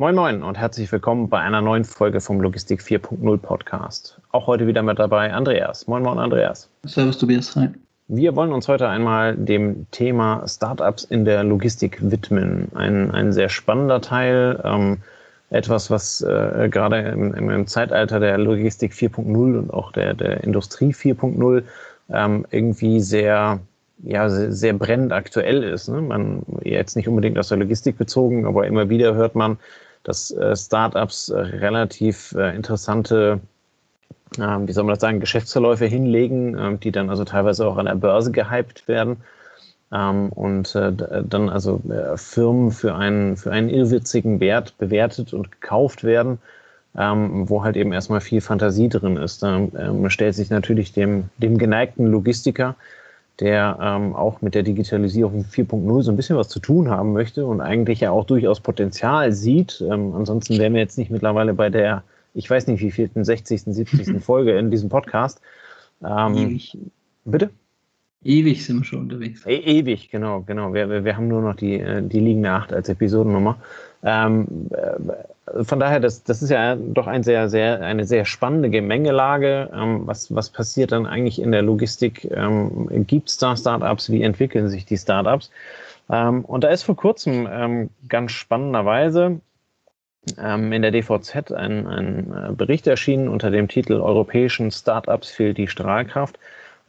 Moin 0.00 0.14
Moin 0.14 0.42
und 0.42 0.56
herzlich 0.56 0.90
willkommen 0.90 1.28
bei 1.28 1.40
einer 1.40 1.60
neuen 1.60 1.84
Folge 1.84 2.22
vom 2.22 2.40
Logistik 2.40 2.80
4.0 2.80 3.36
Podcast. 3.36 4.18
Auch 4.32 4.46
heute 4.46 4.66
wieder 4.66 4.82
mit 4.82 4.98
dabei 4.98 5.30
Andreas. 5.30 5.86
Moin 5.88 6.02
Moin 6.02 6.18
Andreas. 6.18 6.70
Servus 6.84 7.18
Tobias, 7.18 7.54
hi. 7.54 7.68
Wir 8.08 8.34
wollen 8.34 8.50
uns 8.54 8.66
heute 8.66 8.88
einmal 8.88 9.36
dem 9.36 9.86
Thema 9.90 10.42
Startups 10.48 11.04
in 11.04 11.26
der 11.26 11.44
Logistik 11.44 11.98
widmen. 12.00 12.68
Ein, 12.74 13.10
ein 13.10 13.34
sehr 13.34 13.50
spannender 13.50 14.00
Teil, 14.00 14.58
ähm, 14.64 15.02
etwas, 15.50 15.90
was 15.90 16.22
äh, 16.22 16.70
gerade 16.70 17.00
im, 17.00 17.34
im, 17.34 17.66
Zeitalter 17.66 18.20
der 18.20 18.38
Logistik 18.38 18.94
4.0 18.94 19.58
und 19.58 19.70
auch 19.70 19.92
der, 19.92 20.14
der 20.14 20.42
Industrie 20.42 20.94
4.0 20.94 21.62
ähm, 22.08 22.46
irgendwie 22.50 23.00
sehr 23.00 23.60
ja, 24.02 24.30
sehr, 24.30 24.50
sehr 24.50 24.72
brennend 24.72 25.12
aktuell 25.12 25.62
ist. 25.62 25.88
Ne? 25.88 26.00
Man 26.00 26.42
jetzt 26.62 26.96
nicht 26.96 27.06
unbedingt 27.06 27.38
aus 27.38 27.48
der 27.48 27.58
Logistik 27.58 27.98
bezogen, 27.98 28.46
aber 28.46 28.66
immer 28.66 28.88
wieder 28.88 29.14
hört 29.14 29.34
man, 29.34 29.58
dass 30.04 30.30
äh, 30.30 30.56
Startups 30.56 31.28
äh, 31.28 31.38
relativ 31.38 32.32
äh, 32.32 32.54
interessante, 32.54 33.40
ähm, 34.38 34.66
wie 34.66 34.72
soll 34.72 34.84
man 34.84 34.94
das 34.94 35.00
sagen, 35.00 35.20
Geschäftsverläufe 35.20 35.86
hinlegen, 35.86 36.56
ähm, 36.58 36.80
die 36.80 36.92
dann 36.92 37.10
also 37.10 37.24
teilweise 37.24 37.66
auch 37.66 37.76
an 37.76 37.86
der 37.86 37.96
Börse 37.96 38.32
gehypt 38.32 38.88
werden. 38.88 39.18
Ähm, 39.92 40.28
und 40.30 40.72
dann 40.72 41.48
also 41.48 41.82
Firmen 42.14 42.70
für 42.70 42.94
einen, 42.94 43.36
für 43.36 43.50
einen 43.50 43.68
irrwitzigen 43.68 44.38
Wert 44.38 44.78
bewertet 44.78 45.34
und 45.34 45.50
gekauft 45.50 46.04
werden, 46.04 46.38
wo 46.92 47.64
halt 47.64 47.76
eben 47.76 47.92
erstmal 47.92 48.20
viel 48.20 48.40
Fantasie 48.40 48.88
drin 48.88 49.16
ist. 49.16 49.42
Da 49.42 49.68
stellt 50.06 50.36
sich 50.36 50.50
natürlich 50.50 50.92
dem, 50.92 51.28
dem 51.38 51.58
geneigten 51.58 52.06
Logistiker 52.06 52.76
der 53.40 53.78
ähm, 53.80 54.14
auch 54.14 54.42
mit 54.42 54.54
der 54.54 54.62
Digitalisierung 54.62 55.44
4.0 55.44 56.02
so 56.02 56.10
ein 56.10 56.16
bisschen 56.16 56.36
was 56.36 56.48
zu 56.48 56.60
tun 56.60 56.90
haben 56.90 57.12
möchte 57.12 57.46
und 57.46 57.60
eigentlich 57.60 58.00
ja 58.00 58.10
auch 58.10 58.24
durchaus 58.24 58.60
Potenzial 58.60 59.32
sieht. 59.32 59.80
Ähm, 59.80 60.14
ansonsten 60.14 60.58
wären 60.58 60.74
wir 60.74 60.80
jetzt 60.80 60.98
nicht 60.98 61.10
mittlerweile 61.10 61.54
bei 61.54 61.70
der, 61.70 62.02
ich 62.34 62.48
weiß 62.48 62.66
nicht 62.66 62.80
wie 62.80 62.90
vielten, 62.90 63.24
60., 63.24 63.62
70. 63.62 64.20
Folge 64.22 64.58
in 64.58 64.70
diesem 64.70 64.88
Podcast. 64.88 65.40
Ähm, 66.04 66.34
Ewig. 66.34 66.78
Bitte? 67.24 67.50
Ewig 68.22 68.66
sind 68.66 68.80
wir 68.80 68.84
schon 68.84 69.00
unterwegs. 69.00 69.46
E 69.46 69.56
ewig, 69.56 70.10
genau, 70.10 70.42
genau. 70.42 70.74
Wir, 70.74 70.90
wir, 70.90 71.04
wir 71.04 71.16
haben 71.16 71.28
nur 71.28 71.40
noch 71.40 71.56
die, 71.56 71.80
äh, 71.80 72.02
die 72.02 72.20
liegende 72.20 72.50
8 72.50 72.72
als 72.72 72.88
Episodennummer. 72.90 73.58
Ähm, 74.02 74.68
äh, 74.70 75.12
von 75.62 75.80
daher, 75.80 76.00
das, 76.00 76.22
das 76.22 76.42
ist 76.42 76.50
ja 76.50 76.76
doch 76.76 77.06
ein 77.06 77.22
sehr, 77.22 77.48
sehr, 77.48 77.80
eine 77.80 78.04
sehr 78.04 78.24
spannende 78.24 78.70
Gemengelage. 78.70 79.70
Ähm, 79.74 80.06
was, 80.06 80.34
was 80.34 80.50
passiert 80.50 80.92
dann 80.92 81.06
eigentlich 81.06 81.40
in 81.40 81.52
der 81.52 81.62
Logistik? 81.62 82.24
Ähm, 82.30 82.88
Gibt 83.06 83.30
es 83.30 83.38
da 83.38 83.56
Startups? 83.56 84.10
Wie 84.10 84.22
entwickeln 84.22 84.68
sich 84.68 84.84
die 84.86 84.96
Startups? 84.96 85.50
Ähm, 86.10 86.44
und 86.44 86.64
da 86.64 86.68
ist 86.68 86.82
vor 86.82 86.96
kurzem 86.96 87.48
ähm, 87.50 87.90
ganz 88.08 88.32
spannenderweise 88.32 89.40
ähm, 90.38 90.72
in 90.72 90.82
der 90.82 90.90
DVZ 90.90 91.52
ein, 91.52 91.86
ein 91.86 92.32
äh, 92.32 92.52
Bericht 92.52 92.86
erschienen 92.86 93.28
unter 93.28 93.50
dem 93.50 93.68
Titel 93.68 93.94
Europäischen 93.94 94.70
Startups 94.70 95.30
fehlt 95.30 95.58
die 95.58 95.68
Strahlkraft. 95.68 96.38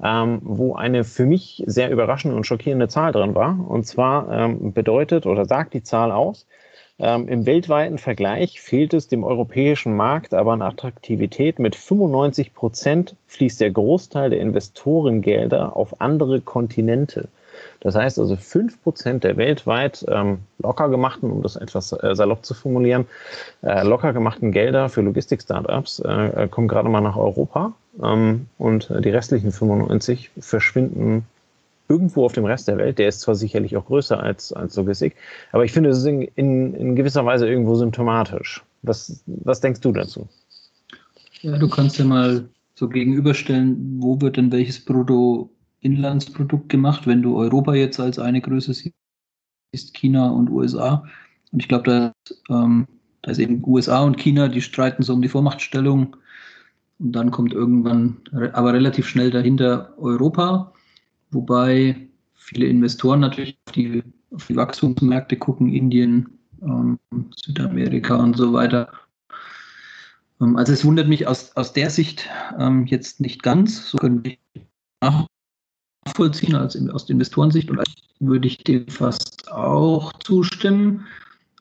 Ähm, 0.03 0.39
wo 0.44 0.73
eine 0.75 1.03
für 1.03 1.25
mich 1.25 1.63
sehr 1.67 1.91
überraschende 1.91 2.35
und 2.35 2.45
schockierende 2.45 2.88
Zahl 2.88 3.11
drin 3.11 3.35
war. 3.35 3.57
Und 3.69 3.85
zwar 3.85 4.31
ähm, 4.31 4.73
bedeutet 4.73 5.25
oder 5.27 5.45
sagt 5.45 5.75
die 5.75 5.83
Zahl 5.83 6.11
aus, 6.11 6.47
ähm, 7.02 7.27
Im 7.27 7.47
weltweiten 7.47 7.97
Vergleich 7.97 8.61
fehlt 8.61 8.93
es 8.93 9.08
dem 9.08 9.23
europäischen 9.23 9.97
Markt 9.97 10.35
aber 10.35 10.53
an 10.53 10.61
Attraktivität. 10.61 11.58
Mit 11.58 11.75
95 11.75 12.53
Prozent 12.53 13.16
fließt 13.25 13.59
der 13.59 13.71
Großteil 13.71 14.30
der 14.30 14.39
Investorengelder 14.39 15.75
auf 15.75 15.99
andere 15.99 16.41
Kontinente. 16.41 17.27
Das 17.80 17.95
heißt 17.95 18.19
also 18.19 18.36
5 18.36 18.83
Prozent 18.83 19.23
der 19.23 19.36
weltweit 19.38 20.05
ähm, 20.09 20.39
locker 20.59 20.89
gemachten, 20.89 21.31
um 21.31 21.41
das 21.41 21.55
etwas 21.55 21.91
äh, 21.91 22.13
salopp 22.13 22.45
zu 22.45 22.53
formulieren, 22.53 23.08
äh, 23.63 23.83
locker 23.83 24.13
gemachten 24.13 24.52
Gelder 24.52 24.88
für 24.88 25.02
Logistik-Startups 25.02 25.99
äh, 26.02 26.47
kommen 26.52 26.67
gerade 26.67 26.88
mal 26.88 27.02
nach 27.02 27.17
Europa 27.17 27.73
ähm, 28.02 28.47
und 28.58 28.89
die 28.89 29.09
restlichen 29.09 29.52
95 29.52 30.32
verschwinden 30.39 31.26
irgendwo 31.89 32.23
auf 32.23 32.33
dem 32.33 32.45
Rest 32.45 32.67
der 32.67 32.77
Welt. 32.77 32.99
Der 32.99 33.10
ist 33.10 33.20
zwar 33.20 33.36
sicherlich 33.36 33.76
auch 33.76 33.86
größer 33.86 34.21
als, 34.21 34.54
als 34.54 34.76
Logistik, 34.77 35.15
aber 35.52 35.65
ich 35.65 35.73
finde, 35.73 35.89
es 35.89 35.98
ist 35.98 36.05
in, 36.05 36.21
in, 36.36 36.73
in 36.73 36.95
gewisser 36.95 37.26
Weise 37.26 37.48
irgendwo 37.48 37.76
symptomatisch. 37.76 38.64
Was, 38.83 39.21
was 39.26 39.60
denkst 39.60 39.82
du 39.82 39.92
dazu? 39.92 40.27
Ja, 41.42 41.58
du 41.58 41.67
kannst 41.67 41.98
ja 41.98 42.05
mal 42.05 42.48
so 42.76 42.88
gegenüberstellen, 42.88 43.98
wo 43.99 44.20
wird 44.21 44.38
denn 44.38 44.52
welches 44.52 44.83
Bruttoinlandsprodukt 44.86 46.70
gemacht, 46.70 47.05
wenn 47.08 47.21
du 47.21 47.38
Europa 47.38 47.76
jetzt 47.76 47.99
als 47.99 48.20
eine 48.20 48.42
Größe 48.42 48.73
siehst, 48.73 49.94
China 49.94 50.30
und 50.30 50.49
USA. 50.49 51.04
Und 51.52 51.61
ich 51.61 51.67
glaube, 51.67 52.14
da, 52.23 52.36
ähm, 52.49 52.88
eben 53.27 53.64
USA 53.65 54.02
und 54.04 54.17
China, 54.17 54.48
die 54.48 54.61
streiten 54.61 55.04
so 55.04 55.14
um 55.14 55.21
die 55.21 55.30
Vormachtstellung. 55.30 56.15
Und 57.02 57.14
dann 57.14 57.32
kommt 57.32 57.54
irgendwann, 57.54 58.17
aber 58.54 58.73
relativ 58.73 59.08
schnell 59.08 59.32
dahinter 59.32 59.94
Europa. 59.98 60.72
Wobei 61.32 62.08
viele 62.36 62.67
Investoren 62.67 63.22
natürlich 63.22 63.58
auf 63.66 63.73
die, 63.73 64.04
auf 64.32 64.45
die 64.45 64.56
Wachstumsmärkte 64.56 65.36
gucken, 65.38 65.73
Indien, 65.73 66.30
ähm, 66.62 67.00
Südamerika 67.36 68.16
und 68.17 68.38
so 68.38 68.54
weiter. 68.54 68.89
Ähm, 70.39 70.56
also 70.58 70.73
es 70.73 70.86
wundert 70.86 71.08
mich 71.08 71.26
aus, 71.26 71.56
aus 71.56 71.73
der 71.73 71.89
Sicht 71.89 72.30
ähm, 72.60 72.86
jetzt 72.86 73.20
nicht 73.20 73.42
ganz, 73.42 73.89
so 73.89 73.98
können 73.98 74.23
wir 74.23 74.38
nachvollziehen 76.06 76.54
als 76.54 76.78
aus 76.89 77.10
Investorensicht 77.10 77.72
und 77.72 77.82
würde 78.20 78.48
ich 78.48 78.60
dem 78.60 78.88
fast 78.88 79.52
auch 79.52 80.14
zustimmen, 80.20 81.08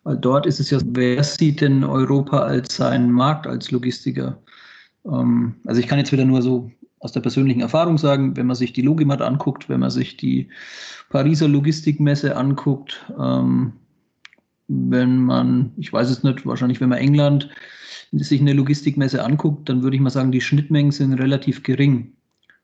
weil 0.03 0.19
dort 0.19 0.45
ist 0.45 0.61
es 0.61 0.69
ja, 0.69 0.81
wer 0.85 1.25
sieht 1.25 1.63
denn 1.63 1.83
Europa 1.83 2.41
als 2.41 2.77
seinen 2.77 3.11
Markt 3.11 3.47
als 3.47 3.71
Logistiker? 3.71 4.39
Ähm, 5.05 5.57
also 5.65 5.81
ich 5.81 5.87
kann 5.87 5.99
jetzt 5.99 6.13
wieder 6.13 6.25
nur 6.25 6.43
so 6.43 6.71
aus 7.01 7.13
der 7.13 7.21
persönlichen 7.21 7.61
Erfahrung 7.61 7.99
sagen, 7.99 8.37
wenn 8.37 8.47
man 8.47 8.57
sich 8.57 8.73
die 8.73 8.83
Logimat 8.83 9.23
anguckt, 9.23 9.69
wenn 9.69 9.81
man 9.81 9.91
sich 9.91 10.17
die 10.17 10.49
Pariser 11.09 11.49
Logistikmesse 11.49 12.37
anguckt, 12.37 13.11
ähm, 13.19 13.73
wenn 14.69 15.19
man, 15.19 15.73
ich 15.77 15.93
weiß 15.93 16.11
es 16.11 16.23
nicht, 16.23 16.47
wahrscheinlich 16.47 16.81
wenn 16.81 16.91
man 16.91 16.99
England 16.99 17.49
sich 18.13 18.41
eine 18.41 18.53
Logistikmesse 18.53 19.25
anguckt, 19.25 19.69
dann 19.69 19.83
würde 19.83 19.97
ich 19.97 20.03
mal 20.03 20.11
sagen, 20.11 20.33
die 20.33 20.41
Schnittmengen 20.41 20.93
sind 20.93 21.15
relativ 21.15 21.63
gering 21.63 22.13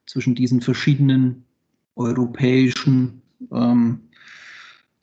zwischen 0.05 0.35
diesen 0.35 0.61
verschiedenen 0.61 1.43
europäischen 1.95 3.21
ähm, 3.51 4.01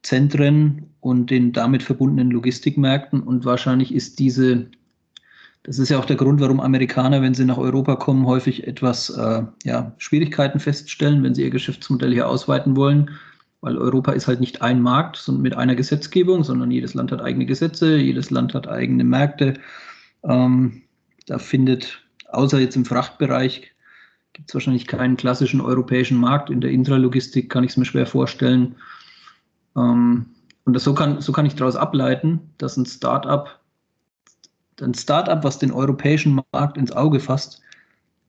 Zentren 0.03 0.87
und 1.01 1.31
den 1.31 1.53
damit 1.53 1.83
verbundenen 1.83 2.31
Logistikmärkten. 2.31 3.21
Und 3.21 3.45
wahrscheinlich 3.45 3.95
ist 3.95 4.19
diese 4.19 4.71
das 5.65 5.79
ist 5.79 5.89
ja 5.89 5.99
auch 5.99 6.05
der 6.05 6.17
Grund, 6.17 6.41
warum 6.41 6.61
Amerikaner, 6.61 7.23
wenn 7.23 7.33
sie 7.33 7.47
nach 7.47 7.57
Europa 7.57 7.97
kommen, 7.97 8.27
häufig 8.27 8.67
etwas 8.67 9.09
äh, 9.09 9.43
ja, 9.65 9.93
Schwierigkeiten 9.97 10.61
feststellen, 10.61 11.23
wenn 11.23 11.35
sie 11.35 11.43
ihr 11.43 11.51
Geschäftsmodell 11.51 12.13
hier 12.13 12.29
ausweiten 12.29 12.77
wollen. 12.77 13.11
Weil 13.63 13.79
Europa 13.79 14.13
ist 14.13 14.29
halt 14.29 14.41
nicht 14.41 14.61
ein 14.61 14.83
Markt 14.83 15.27
mit 15.27 15.57
einer 15.57 15.75
Gesetzgebung, 15.75 16.45
sondern 16.45 16.71
jedes 16.71 16.93
Land 16.93 17.13
hat 17.13 17.23
eigene 17.23 17.47
Gesetze, 17.47 17.97
jedes 17.97 18.31
Land 18.31 18.53
hat 18.53 18.69
eigene 18.69 19.05
Märkte. 19.05 19.55
Ähm, 20.23 20.83
da 21.27 21.39
findet, 21.39 22.03
außer 22.29 22.59
jetzt 22.59 22.77
im 22.77 22.85
Frachtbereich, 22.85 23.73
gibt 24.35 24.51
es 24.51 24.55
wahrscheinlich 24.55 24.87
keinen 24.87 25.17
klassischen 25.17 25.63
europäischen 25.63 26.19
Markt. 26.19 26.51
In 26.51 26.61
der 26.61 26.73
Intralogistik 26.73 27.49
kann 27.49 27.65
ich 27.65 27.71
es 27.71 27.77
mir 27.79 27.87
schwer 27.87 28.07
vorstellen. 28.07 28.77
Ähm, 29.75 30.27
und 30.67 30.75
das, 30.75 30.85
so, 30.85 30.93
kann, 30.93 31.23
so 31.23 31.33
kann 31.33 31.47
ich 31.47 31.55
daraus 31.55 31.77
ableiten, 31.77 32.51
dass 32.59 32.77
ein 32.77 32.85
Startup 32.85 33.59
ein 34.81 34.95
Startup, 34.95 35.43
was 35.45 35.59
den 35.59 35.73
europäischen 35.73 36.41
Markt 36.53 36.77
ins 36.77 36.93
Auge 36.93 37.21
fasst, 37.21 37.61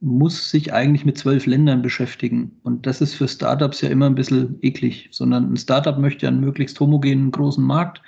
muss 0.01 0.51
sich 0.51 0.73
eigentlich 0.73 1.05
mit 1.05 1.17
zwölf 1.17 1.45
Ländern 1.45 1.81
beschäftigen. 1.81 2.51
Und 2.63 2.85
das 2.85 3.01
ist 3.01 3.15
für 3.15 3.27
Startups 3.27 3.81
ja 3.81 3.89
immer 3.89 4.05
ein 4.05 4.15
bisschen 4.15 4.57
eklig, 4.61 5.09
sondern 5.11 5.51
ein 5.51 5.57
Startup 5.57 5.97
möchte 5.97 6.27
einen 6.27 6.41
möglichst 6.41 6.79
homogenen 6.79 7.31
großen 7.31 7.63
Markt. 7.63 8.01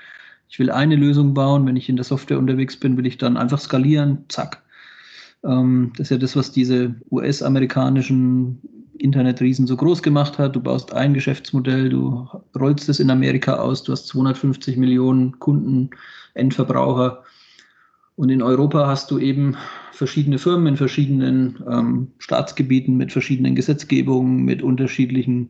Ich 0.49 0.59
will 0.59 0.69
eine 0.69 0.95
Lösung 0.95 1.33
bauen. 1.33 1.65
Wenn 1.65 1.75
ich 1.75 1.89
in 1.89 1.95
der 1.95 2.05
Software 2.05 2.39
unterwegs 2.39 2.77
bin, 2.77 2.97
will 2.97 3.07
ich 3.07 3.17
dann 3.17 3.37
einfach 3.37 3.59
skalieren. 3.59 4.25
Zack. 4.27 4.61
Ähm, 5.43 5.91
das 5.97 6.07
ist 6.07 6.11
ja 6.11 6.17
das, 6.17 6.35
was 6.35 6.51
diese 6.51 6.95
US-amerikanischen 7.09 8.59
Internetriesen 8.99 9.67
so 9.67 9.75
groß 9.75 10.03
gemacht 10.03 10.37
hat. 10.37 10.55
Du 10.55 10.61
baust 10.61 10.93
ein 10.93 11.13
Geschäftsmodell, 11.13 11.89
du 11.89 12.27
rollst 12.59 12.89
es 12.89 12.99
in 12.99 13.09
Amerika 13.09 13.55
aus, 13.55 13.83
du 13.83 13.91
hast 13.91 14.07
250 14.07 14.77
Millionen 14.77 15.39
Kunden, 15.39 15.89
Endverbraucher 16.33 17.23
und 18.17 18.29
in 18.29 18.41
Europa 18.41 18.87
hast 18.87 19.11
du 19.11 19.19
eben 19.19 19.55
verschiedene 19.91 20.39
Firmen 20.39 20.67
in 20.67 20.77
verschiedenen 20.77 21.63
ähm, 21.69 22.07
Staatsgebieten 22.17 22.97
mit 22.97 23.11
verschiedenen 23.11 23.55
Gesetzgebungen, 23.55 24.43
mit 24.43 24.63
unterschiedlichen 24.63 25.49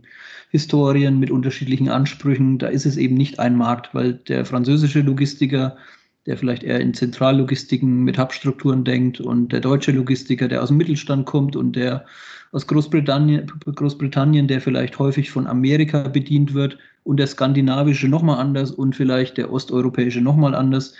Historien, 0.49 1.17
mit 1.17 1.31
unterschiedlichen 1.31 1.87
Ansprüchen. 1.87 2.59
Da 2.59 2.67
ist 2.67 2.85
es 2.85 2.97
eben 2.97 3.15
nicht 3.15 3.39
ein 3.39 3.55
Markt, 3.55 3.95
weil 3.95 4.15
der 4.15 4.45
französische 4.45 4.99
Logistiker, 4.99 5.77
der 6.25 6.37
vielleicht 6.37 6.63
eher 6.63 6.81
in 6.81 6.93
Zentrallogistiken 6.93 8.03
mit 8.03 8.19
Hubstrukturen 8.19 8.83
denkt 8.83 9.21
und 9.21 9.53
der 9.53 9.61
deutsche 9.61 9.93
Logistiker, 9.93 10.49
der 10.49 10.61
aus 10.61 10.67
dem 10.67 10.77
Mittelstand 10.77 11.25
kommt 11.25 11.55
und 11.55 11.77
der 11.77 12.05
aus 12.51 12.67
Großbritannien, 12.67 13.49
Großbritannien, 13.65 14.49
der 14.49 14.59
vielleicht 14.59 14.99
häufig 14.99 15.31
von 15.31 15.47
Amerika 15.47 16.09
bedient 16.09 16.53
wird 16.53 16.77
und 17.03 17.17
der 17.17 17.27
skandinavische 17.27 18.09
nochmal 18.09 18.39
anders 18.39 18.71
und 18.71 18.93
vielleicht 18.93 19.37
der 19.37 19.53
osteuropäische 19.53 20.19
nochmal 20.19 20.53
anders 20.53 20.95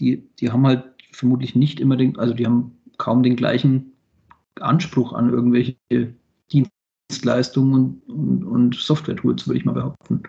die, 0.00 0.28
die 0.40 0.50
haben 0.50 0.66
halt 0.66 0.84
vermutlich 1.18 1.56
nicht 1.56 1.80
immer 1.80 1.96
den, 1.96 2.16
also 2.16 2.32
die 2.32 2.46
haben 2.46 2.78
kaum 2.96 3.22
den 3.22 3.36
gleichen 3.36 3.92
Anspruch 4.60 5.12
an 5.12 5.30
irgendwelche 5.30 5.76
Dienstleistungen 6.52 7.74
und, 7.74 8.08
und, 8.08 8.44
und 8.44 8.74
Software-Tools, 8.76 9.46
würde 9.46 9.58
ich 9.58 9.64
mal 9.64 9.72
behaupten. 9.72 10.22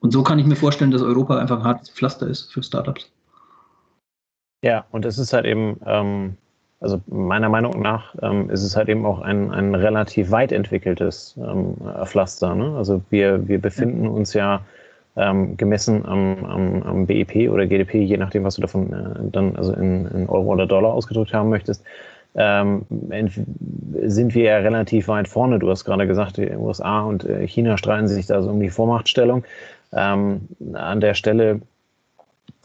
Und 0.00 0.12
so 0.12 0.22
kann 0.22 0.38
ich 0.38 0.46
mir 0.46 0.56
vorstellen, 0.56 0.90
dass 0.90 1.02
Europa 1.02 1.38
einfach 1.38 1.58
ein 1.58 1.64
hartes 1.64 1.90
Pflaster 1.90 2.26
ist 2.26 2.52
für 2.52 2.62
Startups. 2.62 3.10
Ja, 4.64 4.84
und 4.90 5.04
es 5.04 5.18
ist 5.18 5.32
halt 5.32 5.44
eben, 5.44 5.78
ähm, 5.86 6.36
also 6.80 7.00
meiner 7.06 7.48
Meinung 7.48 7.80
nach 7.80 8.14
ähm, 8.20 8.50
ist 8.50 8.64
es 8.64 8.76
halt 8.76 8.88
eben 8.88 9.06
auch 9.06 9.20
ein, 9.20 9.52
ein 9.52 9.74
relativ 9.74 10.32
weit 10.32 10.50
entwickeltes 10.50 11.36
ähm, 11.36 11.76
Pflaster. 12.04 12.54
Ne? 12.56 12.76
Also 12.76 13.02
wir, 13.10 13.46
wir 13.46 13.60
befinden 13.60 14.08
uns 14.08 14.34
ja 14.34 14.64
ähm, 15.18 15.56
gemessen 15.56 16.06
am, 16.06 16.44
am, 16.44 16.82
am, 16.82 17.06
BIP 17.06 17.50
oder 17.50 17.66
GDP, 17.66 18.02
je 18.02 18.16
nachdem, 18.16 18.44
was 18.44 18.54
du 18.54 18.62
davon 18.62 18.92
äh, 18.92 19.30
dann 19.32 19.56
also 19.56 19.72
in, 19.72 20.06
in, 20.06 20.28
Euro 20.28 20.52
oder 20.52 20.66
Dollar 20.66 20.94
ausgedrückt 20.94 21.34
haben 21.34 21.48
möchtest, 21.48 21.84
ähm, 22.36 22.86
sind 24.04 24.34
wir 24.34 24.44
ja 24.44 24.56
relativ 24.58 25.08
weit 25.08 25.26
vorne. 25.26 25.58
Du 25.58 25.68
hast 25.70 25.84
gerade 25.84 26.06
gesagt, 26.06 26.36
die 26.36 26.50
USA 26.50 27.00
und 27.00 27.24
äh, 27.24 27.46
China 27.48 27.76
streiten 27.76 28.06
sich 28.06 28.26
da 28.26 28.42
so 28.42 28.50
um 28.50 28.60
die 28.60 28.70
Vormachtstellung. 28.70 29.44
Ähm, 29.92 30.42
an 30.74 31.00
der 31.00 31.14
Stelle 31.14 31.62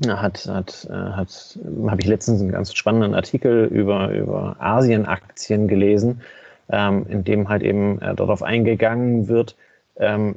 hat, 0.08 0.46
hat, 0.46 0.88
äh, 0.90 0.94
hat, 0.94 1.60
habe 1.88 2.02
ich 2.02 2.08
letztens 2.08 2.42
einen 2.42 2.52
ganz 2.52 2.74
spannenden 2.76 3.16
Artikel 3.16 3.66
über, 3.66 4.10
über 4.12 4.58
Asienaktien 4.60 5.68
gelesen, 5.68 6.22
ähm, 6.70 7.06
in 7.10 7.24
dem 7.24 7.50
halt 7.50 7.64
eben 7.64 8.00
äh, 8.02 8.14
darauf 8.14 8.44
eingegangen 8.44 9.28
wird, 9.28 9.56
ähm, 10.00 10.36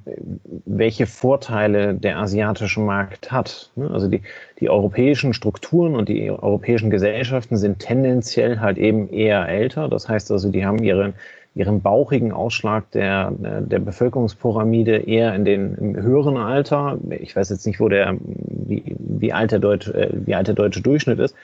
welche 0.66 1.06
Vorteile 1.06 1.94
der 1.94 2.18
asiatische 2.18 2.80
Markt 2.80 3.32
hat. 3.32 3.70
Ne? 3.74 3.90
Also 3.90 4.08
die, 4.08 4.20
die 4.60 4.68
europäischen 4.68 5.32
Strukturen 5.32 5.96
und 5.96 6.08
die 6.08 6.30
europäischen 6.30 6.90
Gesellschaften 6.90 7.56
sind 7.56 7.78
tendenziell 7.78 8.60
halt 8.60 8.76
eben 8.76 9.08
eher 9.08 9.48
älter. 9.48 9.88
Das 9.88 10.08
heißt 10.08 10.30
also, 10.30 10.50
die 10.50 10.66
haben 10.66 10.78
ihre, 10.82 11.14
ihren 11.54 11.80
bauchigen 11.80 12.32
Ausschlag 12.32 12.90
der, 12.90 13.32
der 13.32 13.78
Bevölkerungspyramide 13.78 14.98
eher 14.98 15.34
in 15.34 15.46
den 15.46 15.74
im 15.76 15.96
höheren 15.96 16.36
Alter. 16.36 16.98
Ich 17.08 17.34
weiß 17.34 17.48
jetzt 17.48 17.66
nicht, 17.66 17.80
wo 17.80 17.88
der, 17.88 18.14
wie, 18.20 18.94
wie, 18.98 19.32
alt, 19.32 19.52
der 19.52 19.58
Deutsch, 19.58 19.88
äh, 19.88 20.10
wie 20.12 20.34
alt 20.34 20.48
der 20.48 20.54
deutsche 20.54 20.82
Durchschnitt 20.82 21.18
ist. 21.18 21.34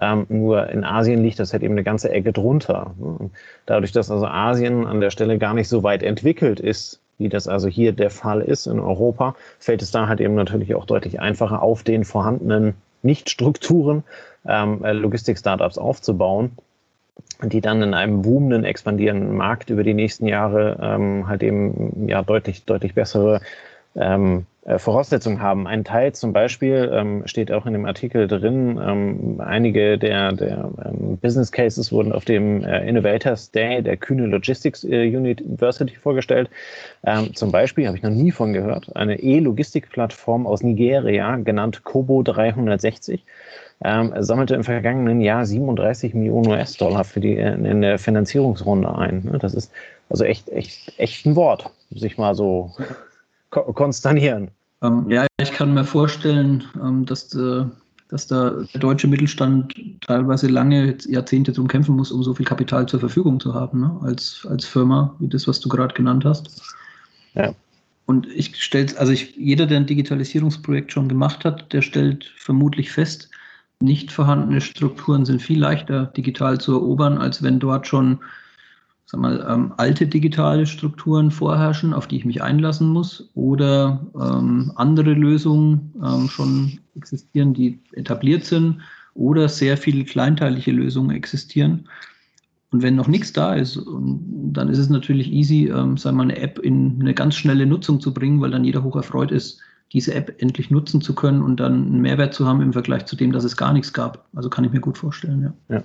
Ähm, 0.00 0.26
nur 0.28 0.68
in 0.68 0.84
Asien 0.84 1.24
liegt 1.24 1.40
das 1.40 1.52
halt 1.52 1.64
eben 1.64 1.74
eine 1.74 1.82
ganze 1.82 2.10
Ecke 2.12 2.32
drunter. 2.32 2.94
Ne? 3.00 3.30
Dadurch, 3.66 3.90
dass 3.90 4.12
also 4.12 4.26
Asien 4.26 4.86
an 4.86 5.00
der 5.00 5.10
Stelle 5.10 5.38
gar 5.38 5.54
nicht 5.54 5.68
so 5.68 5.82
weit 5.82 6.04
entwickelt 6.04 6.60
ist, 6.60 7.00
wie 7.18 7.28
das 7.28 7.48
also 7.48 7.68
hier 7.68 7.92
der 7.92 8.10
Fall 8.10 8.40
ist 8.40 8.66
in 8.66 8.80
Europa, 8.80 9.34
fällt 9.58 9.82
es 9.82 9.90
da 9.90 10.08
halt 10.08 10.20
eben 10.20 10.34
natürlich 10.34 10.74
auch 10.74 10.86
deutlich 10.86 11.20
einfacher, 11.20 11.62
auf 11.62 11.82
den 11.82 12.04
vorhandenen 12.04 12.74
Nichtstrukturen 13.02 14.04
ähm, 14.46 14.82
Logistik-Startups 14.82 15.78
aufzubauen 15.78 16.52
die 17.42 17.60
dann 17.60 17.82
in 17.82 17.94
einem 17.94 18.22
boomenden, 18.22 18.64
expandierenden 18.64 19.36
Markt 19.36 19.70
über 19.70 19.84
die 19.84 19.94
nächsten 19.94 20.26
Jahre 20.26 20.78
ähm, 20.80 21.28
halt 21.28 21.42
eben 21.42 22.08
ja 22.08 22.22
deutlich, 22.22 22.64
deutlich 22.64 22.94
bessere 22.94 23.40
ähm, 23.94 24.46
äh, 24.57 24.57
Voraussetzungen 24.76 25.40
haben. 25.40 25.66
Ein 25.66 25.84
Teil 25.84 26.12
zum 26.12 26.32
Beispiel 26.32 26.90
ähm, 26.92 27.22
steht 27.26 27.50
auch 27.50 27.64
in 27.64 27.72
dem 27.72 27.86
Artikel 27.86 28.28
drin, 28.28 28.78
ähm, 28.84 29.40
einige 29.40 29.96
der, 29.96 30.32
der 30.32 30.70
ähm, 30.84 31.16
Business 31.18 31.50
Cases 31.50 31.90
wurden 31.90 32.12
auf 32.12 32.24
dem 32.24 32.62
äh, 32.64 32.86
Innovators 32.86 33.50
Day 33.50 33.82
der 33.82 33.96
Kühne 33.96 34.26
Logistics 34.26 34.84
äh, 34.84 35.06
University 35.06 35.96
vorgestellt. 35.96 36.50
Ähm, 37.04 37.34
zum 37.34 37.50
Beispiel, 37.50 37.86
habe 37.86 37.96
ich 37.96 38.02
noch 38.02 38.10
nie 38.10 38.30
von 38.30 38.52
gehört, 38.52 38.94
eine 38.94 39.18
E-Logistik-Plattform 39.18 40.46
aus 40.46 40.62
Nigeria, 40.62 41.36
genannt 41.36 41.84
Kobo 41.84 42.22
360 42.22 43.24
ähm, 43.84 44.12
sammelte 44.18 44.54
im 44.54 44.64
vergangenen 44.64 45.20
Jahr 45.20 45.46
37 45.46 46.14
Millionen 46.14 46.48
US-Dollar 46.48 47.04
für 47.04 47.20
die 47.20 47.36
in 47.36 47.80
der 47.80 47.98
Finanzierungsrunde 47.98 48.92
ein. 48.96 49.22
Ne? 49.24 49.38
Das 49.38 49.54
ist 49.54 49.72
also 50.08 50.24
echt, 50.24 50.48
echt, 50.48 50.98
echt 50.98 51.26
ein 51.26 51.36
Wort, 51.36 51.70
sich 51.90 52.18
mal 52.18 52.34
so 52.34 52.72
ko 53.50 53.72
konsternieren. 53.72 54.50
Ähm, 54.82 55.10
ja, 55.10 55.26
ich 55.40 55.52
kann 55.52 55.74
mir 55.74 55.84
vorstellen, 55.84 56.64
ähm, 56.80 57.04
dass, 57.04 57.34
äh, 57.34 57.64
dass 58.08 58.26
da 58.26 58.50
der 58.72 58.80
deutsche 58.80 59.08
Mittelstand 59.08 59.74
teilweise 60.00 60.48
lange 60.48 60.96
Jahrzehnte 61.06 61.52
drum 61.52 61.68
kämpfen 61.68 61.96
muss, 61.96 62.12
um 62.12 62.22
so 62.22 62.34
viel 62.34 62.46
Kapital 62.46 62.86
zur 62.86 63.00
Verfügung 63.00 63.40
zu 63.40 63.54
haben, 63.54 63.80
ne? 63.80 63.98
als, 64.02 64.46
als 64.48 64.64
Firma, 64.64 65.14
wie 65.18 65.28
das, 65.28 65.48
was 65.48 65.60
du 65.60 65.68
gerade 65.68 65.94
genannt 65.94 66.24
hast. 66.24 66.62
Ja. 67.34 67.54
Und 68.06 68.26
ich 68.28 68.56
stelle, 68.62 68.96
also 68.98 69.12
ich, 69.12 69.36
jeder, 69.36 69.66
der 69.66 69.78
ein 69.78 69.86
Digitalisierungsprojekt 69.86 70.92
schon 70.92 71.08
gemacht 71.08 71.44
hat, 71.44 71.72
der 71.72 71.82
stellt 71.82 72.32
vermutlich 72.36 72.90
fest, 72.90 73.28
nicht 73.80 74.10
vorhandene 74.10 74.60
Strukturen 74.60 75.24
sind 75.24 75.42
viel 75.42 75.60
leichter 75.60 76.06
digital 76.06 76.58
zu 76.58 76.72
erobern, 76.72 77.18
als 77.18 77.42
wenn 77.42 77.60
dort 77.60 77.86
schon 77.86 78.18
sag 79.10 79.20
mal, 79.20 79.44
ähm, 79.48 79.72
alte 79.78 80.06
digitale 80.06 80.66
Strukturen 80.66 81.30
vorherrschen, 81.30 81.94
auf 81.94 82.06
die 82.06 82.16
ich 82.16 82.26
mich 82.26 82.42
einlassen 82.42 82.88
muss, 82.88 83.30
oder 83.34 84.06
ähm, 84.14 84.70
andere 84.76 85.14
Lösungen 85.14 85.94
ähm, 86.04 86.28
schon 86.28 86.78
existieren, 86.94 87.54
die 87.54 87.80
etabliert 87.92 88.44
sind, 88.44 88.82
oder 89.14 89.48
sehr 89.48 89.78
viele 89.78 90.04
kleinteilige 90.04 90.72
Lösungen 90.72 91.10
existieren. 91.10 91.88
Und 92.70 92.82
wenn 92.82 92.96
noch 92.96 93.08
nichts 93.08 93.32
da 93.32 93.54
ist, 93.54 93.80
dann 93.86 94.68
ist 94.68 94.78
es 94.78 94.90
natürlich 94.90 95.32
easy, 95.32 95.68
ähm, 95.68 95.96
sagen 95.96 96.18
wir, 96.18 96.24
eine 96.24 96.36
App 96.36 96.58
in 96.58 96.98
eine 97.00 97.14
ganz 97.14 97.34
schnelle 97.34 97.64
Nutzung 97.64 98.00
zu 98.00 98.12
bringen, 98.12 98.42
weil 98.42 98.50
dann 98.50 98.64
jeder 98.64 98.84
hoch 98.84 98.94
erfreut 98.94 99.32
ist, 99.32 99.58
diese 99.94 100.14
App 100.14 100.34
endlich 100.36 100.70
nutzen 100.70 101.00
zu 101.00 101.14
können 101.14 101.40
und 101.40 101.60
dann 101.60 101.86
einen 101.86 102.02
Mehrwert 102.02 102.34
zu 102.34 102.46
haben 102.46 102.60
im 102.60 102.74
Vergleich 102.74 103.06
zu 103.06 103.16
dem, 103.16 103.32
dass 103.32 103.44
es 103.44 103.56
gar 103.56 103.72
nichts 103.72 103.94
gab. 103.94 104.28
Also 104.34 104.50
kann 104.50 104.64
ich 104.64 104.72
mir 104.72 104.80
gut 104.80 104.98
vorstellen, 104.98 105.54
ja. 105.70 105.76
ja. 105.76 105.82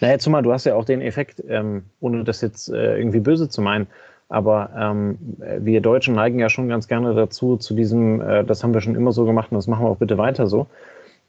Naja, 0.00 0.18
zumal 0.18 0.42
du 0.42 0.52
hast 0.52 0.64
ja 0.64 0.74
auch 0.74 0.84
den 0.84 1.00
Effekt, 1.00 1.42
ähm, 1.48 1.84
ohne 2.00 2.24
das 2.24 2.40
jetzt 2.40 2.68
äh, 2.68 2.96
irgendwie 2.98 3.20
böse 3.20 3.48
zu 3.48 3.60
meinen, 3.60 3.86
aber 4.28 4.70
ähm, 4.76 5.18
wir 5.60 5.80
Deutschen 5.80 6.14
neigen 6.14 6.38
ja 6.38 6.48
schon 6.48 6.68
ganz 6.68 6.88
gerne 6.88 7.14
dazu, 7.14 7.56
zu 7.56 7.74
diesem, 7.74 8.20
äh, 8.20 8.44
das 8.44 8.62
haben 8.62 8.74
wir 8.74 8.80
schon 8.80 8.96
immer 8.96 9.12
so 9.12 9.24
gemacht 9.24 9.52
und 9.52 9.56
das 9.56 9.66
machen 9.66 9.84
wir 9.84 9.90
auch 9.90 9.98
bitte 9.98 10.18
weiter 10.18 10.46
so. 10.46 10.66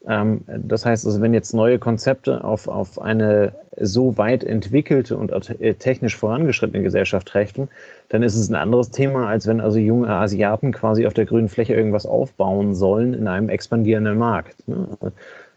Ähm, 0.08 0.42
das 0.48 0.86
heißt 0.86 1.06
also, 1.06 1.22
wenn 1.22 1.34
jetzt 1.34 1.54
neue 1.54 1.80
Konzepte 1.80 2.44
auf, 2.44 2.68
auf 2.68 3.00
eine 3.00 3.54
so 3.80 4.18
weit 4.18 4.44
entwickelte 4.44 5.18
und 5.18 5.32
äh, 5.60 5.74
technisch 5.76 6.16
vorangeschrittene 6.16 6.82
Gesellschaft 6.82 7.28
treffen, 7.28 7.68
dann 8.10 8.24
ist 8.24 8.36
es 8.36 8.50
ein 8.50 8.56
anderes 8.56 8.90
Thema, 8.90 9.28
als 9.28 9.48
wenn 9.48 9.60
also 9.60 9.78
junge 9.78 10.10
Asiaten 10.10 10.72
quasi 10.72 11.06
auf 11.06 11.14
der 11.14 11.26
grünen 11.26 11.50
Fläche 11.50 11.76
irgendwas 11.76 12.06
aufbauen 12.06 12.74
sollen 12.74 13.14
in 13.14 13.28
einem 13.28 13.50
expandierenden 13.50 14.18
Markt. 14.18 14.68
Ne? 14.68 14.88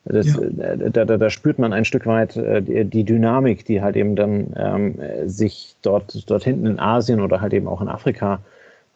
Das, 0.04 0.26
ja. 0.26 0.40
Äh, 0.40 0.90
da, 0.90 1.04
da, 1.04 1.16
da, 1.16 1.30
spürt 1.30 1.58
man 1.58 1.72
ein 1.72 1.84
Stück 1.84 2.06
weit 2.06 2.36
äh, 2.36 2.62
die, 2.62 2.84
die, 2.84 3.04
Dynamik, 3.04 3.64
die 3.64 3.82
halt 3.82 3.96
eben 3.96 4.16
dann 4.16 4.54
ähm, 4.56 4.98
sich 5.26 5.76
dort, 5.82 6.30
dort 6.30 6.44
hinten 6.44 6.66
in 6.66 6.78
Asien 6.78 7.20
oder 7.20 7.40
halt 7.40 7.52
eben 7.52 7.68
auch 7.68 7.82
in 7.82 7.88
Afrika 7.88 8.40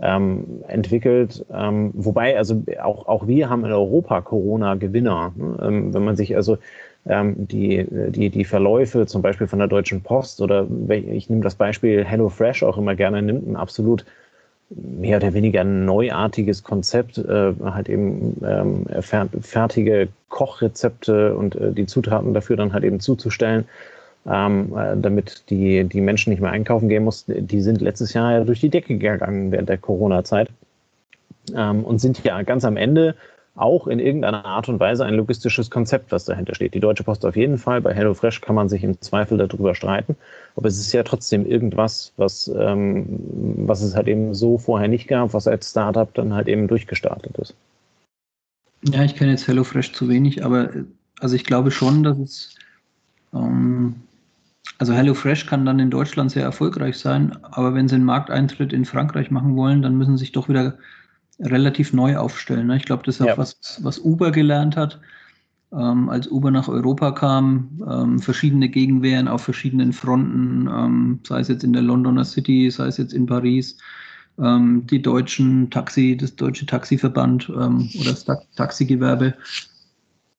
ähm, 0.00 0.62
entwickelt. 0.66 1.44
Ähm, 1.52 1.90
wobei, 1.94 2.36
also 2.36 2.62
auch, 2.82 3.06
auch 3.06 3.26
wir 3.26 3.50
haben 3.50 3.64
in 3.64 3.72
Europa 3.72 4.22
Corona-Gewinner. 4.22 5.32
Ne? 5.36 5.56
Ähm, 5.62 5.94
wenn 5.94 6.04
man 6.04 6.16
sich 6.16 6.34
also 6.36 6.58
ähm, 7.06 7.34
die, 7.36 7.86
die, 8.10 8.30
die 8.30 8.44
Verläufe 8.44 9.06
zum 9.06 9.20
Beispiel 9.20 9.46
von 9.46 9.58
der 9.58 9.68
Deutschen 9.68 10.02
Post 10.02 10.40
oder 10.40 10.66
ich 10.88 11.28
nehme 11.28 11.42
das 11.42 11.54
Beispiel 11.54 12.04
HelloFresh 12.04 12.62
auch 12.62 12.78
immer 12.78 12.94
gerne 12.94 13.20
nimmt, 13.20 13.46
ein 13.46 13.56
absolut 13.56 14.06
mehr 14.76 15.18
oder 15.18 15.34
weniger 15.34 15.64
neuartiges 15.64 16.62
Konzept, 16.62 17.18
äh, 17.18 17.52
halt 17.64 17.88
eben 17.88 18.36
ähm, 18.44 18.86
fertige 19.40 20.08
Kochrezepte 20.28 21.36
und 21.36 21.54
äh, 21.56 21.72
die 21.72 21.86
Zutaten 21.86 22.34
dafür 22.34 22.56
dann 22.56 22.72
halt 22.72 22.84
eben 22.84 23.00
zuzustellen 23.00 23.64
ähm, 24.26 24.72
äh, 24.76 24.96
damit 24.96 25.44
die, 25.50 25.84
die 25.84 26.00
Menschen 26.00 26.30
nicht 26.30 26.40
mehr 26.40 26.50
einkaufen 26.50 26.88
gehen 26.88 27.04
mussten, 27.04 27.46
die 27.46 27.60
sind 27.60 27.80
letztes 27.80 28.14
Jahr 28.14 28.32
ja 28.32 28.44
durch 28.44 28.60
die 28.60 28.70
Decke 28.70 28.96
gegangen 28.96 29.52
während 29.52 29.68
der 29.68 29.78
Corona-Zeit 29.78 30.48
ähm, 31.54 31.84
und 31.84 31.98
sind 31.98 32.24
ja 32.24 32.42
ganz 32.42 32.64
am 32.64 32.76
Ende 32.76 33.14
auch 33.56 33.86
in 33.86 34.00
irgendeiner 34.00 34.44
Art 34.44 34.68
und 34.68 34.80
Weise 34.80 35.04
ein 35.04 35.14
logistisches 35.14 35.70
Konzept, 35.70 36.10
was 36.10 36.24
dahinter 36.24 36.54
steht. 36.54 36.74
Die 36.74 36.80
Deutsche 36.80 37.04
Post 37.04 37.24
auf 37.24 37.36
jeden 37.36 37.58
Fall. 37.58 37.80
Bei 37.80 37.94
HelloFresh 37.94 38.40
kann 38.40 38.56
man 38.56 38.68
sich 38.68 38.82
im 38.82 39.00
Zweifel 39.00 39.38
darüber 39.38 39.74
streiten. 39.74 40.16
Aber 40.56 40.66
es 40.66 40.78
ist 40.78 40.92
ja 40.92 41.04
trotzdem 41.04 41.46
irgendwas, 41.46 42.12
was, 42.16 42.48
ähm, 42.48 43.06
was 43.58 43.82
es 43.82 43.94
halt 43.94 44.08
eben 44.08 44.34
so 44.34 44.58
vorher 44.58 44.88
nicht 44.88 45.06
gab, 45.06 45.34
was 45.34 45.46
als 45.46 45.70
Startup 45.70 46.12
dann 46.14 46.34
halt 46.34 46.48
eben 46.48 46.66
durchgestartet 46.66 47.36
ist. 47.38 47.54
Ja, 48.82 49.04
ich 49.04 49.14
kenne 49.14 49.30
jetzt 49.30 49.46
HelloFresh 49.46 49.92
zu 49.92 50.08
wenig, 50.08 50.44
aber 50.44 50.70
also 51.20 51.36
ich 51.36 51.44
glaube 51.44 51.70
schon, 51.70 52.02
dass 52.02 52.18
es 52.18 52.54
ähm, 53.32 53.94
also 54.78 54.92
HelloFresh 54.92 55.46
kann 55.46 55.64
dann 55.64 55.78
in 55.78 55.90
Deutschland 55.90 56.32
sehr 56.32 56.42
erfolgreich 56.42 56.98
sein, 56.98 57.38
aber 57.42 57.74
wenn 57.74 57.88
sie 57.88 57.94
einen 57.94 58.04
Markteintritt 58.04 58.72
in 58.72 58.84
Frankreich 58.84 59.30
machen 59.30 59.56
wollen, 59.56 59.82
dann 59.82 59.96
müssen 59.96 60.16
sie 60.16 60.24
sich 60.24 60.32
doch 60.32 60.48
wieder 60.48 60.76
relativ 61.40 61.92
neu 61.92 62.16
aufstellen. 62.16 62.68
Ne? 62.68 62.76
Ich 62.76 62.84
glaube, 62.84 63.02
das 63.04 63.20
ist 63.20 63.26
ja. 63.26 63.34
auch 63.34 63.38
was, 63.38 63.80
was 63.82 63.98
Uber 63.98 64.30
gelernt 64.30 64.76
hat. 64.76 65.00
Ähm, 65.72 66.08
als 66.08 66.28
Uber 66.28 66.50
nach 66.50 66.68
Europa 66.68 67.10
kam, 67.12 67.82
ähm, 67.90 68.18
verschiedene 68.20 68.68
Gegenwehren 68.68 69.26
auf 69.26 69.42
verschiedenen 69.42 69.92
Fronten, 69.92 70.68
ähm, 70.68 71.20
sei 71.26 71.40
es 71.40 71.48
jetzt 71.48 71.64
in 71.64 71.72
der 71.72 71.82
Londoner 71.82 72.24
City, 72.24 72.70
sei 72.70 72.86
es 72.86 72.96
jetzt 72.96 73.12
in 73.12 73.26
Paris, 73.26 73.76
ähm, 74.38 74.86
die 74.86 75.02
deutschen 75.02 75.70
Taxi, 75.70 76.16
das 76.16 76.36
deutsche 76.36 76.66
Taxiverband 76.66 77.48
ähm, 77.48 77.88
oder 78.00 78.10
das 78.10 78.24
Taxigewerbe 78.54 79.34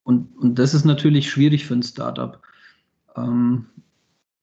Und, 0.04 0.38
und 0.38 0.60
das 0.60 0.74
ist 0.74 0.86
natürlich 0.86 1.30
schwierig 1.30 1.66
für 1.66 1.74
ein 1.74 1.84
Startup. 1.84 2.42
Ähm, 3.18 3.66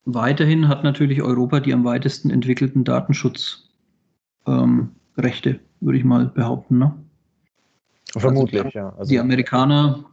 weiterhin 0.05 0.67
hat 0.67 0.83
natürlich 0.83 1.21
Europa 1.21 1.59
die 1.59 1.73
am 1.73 1.85
weitesten 1.85 2.29
entwickelten 2.29 2.83
Datenschutzrechte, 2.83 5.59
würde 5.83 5.97
ich 5.97 6.03
mal 6.03 6.27
behaupten. 6.27 6.79
Ne? 6.79 6.93
Vermutlich, 8.17 8.63
also, 8.63 8.77
ja. 8.77 8.93
Also, 8.97 9.09
die 9.09 9.19
Amerikaner, 9.19 10.03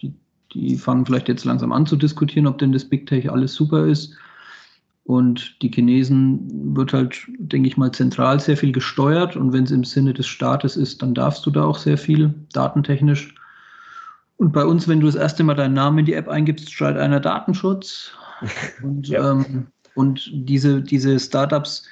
die, 0.00 0.14
die 0.52 0.76
fangen 0.76 1.06
vielleicht 1.06 1.28
jetzt 1.28 1.44
langsam 1.44 1.72
an 1.72 1.86
zu 1.86 1.96
diskutieren, 1.96 2.46
ob 2.46 2.58
denn 2.58 2.72
das 2.72 2.84
Big 2.84 3.06
Tech 3.06 3.30
alles 3.30 3.54
super 3.54 3.86
ist. 3.86 4.16
Und 5.04 5.62
die 5.62 5.70
Chinesen 5.70 6.76
wird 6.76 6.92
halt, 6.92 7.26
denke 7.38 7.68
ich 7.68 7.78
mal, 7.78 7.92
zentral 7.92 8.40
sehr 8.40 8.58
viel 8.58 8.72
gesteuert. 8.72 9.36
Und 9.36 9.54
wenn 9.54 9.64
es 9.64 9.70
im 9.70 9.84
Sinne 9.84 10.12
des 10.12 10.26
Staates 10.26 10.76
ist, 10.76 11.00
dann 11.00 11.14
darfst 11.14 11.46
du 11.46 11.50
da 11.50 11.64
auch 11.64 11.78
sehr 11.78 11.96
viel 11.96 12.34
datentechnisch. 12.52 13.34
Und 14.36 14.52
bei 14.52 14.64
uns, 14.64 14.86
wenn 14.86 15.00
du 15.00 15.06
das 15.06 15.14
erste 15.14 15.44
Mal 15.44 15.54
deinen 15.54 15.74
Namen 15.74 15.98
in 15.98 16.04
die 16.04 16.12
App 16.12 16.28
eingibst, 16.28 16.72
schreit 16.72 16.98
einer 16.98 17.20
Datenschutz. 17.20 18.12
Und, 18.82 19.08
ja. 19.08 19.32
ähm, 19.32 19.66
und 19.96 20.30
diese, 20.32 20.80
diese 20.80 21.18
Startups 21.18 21.82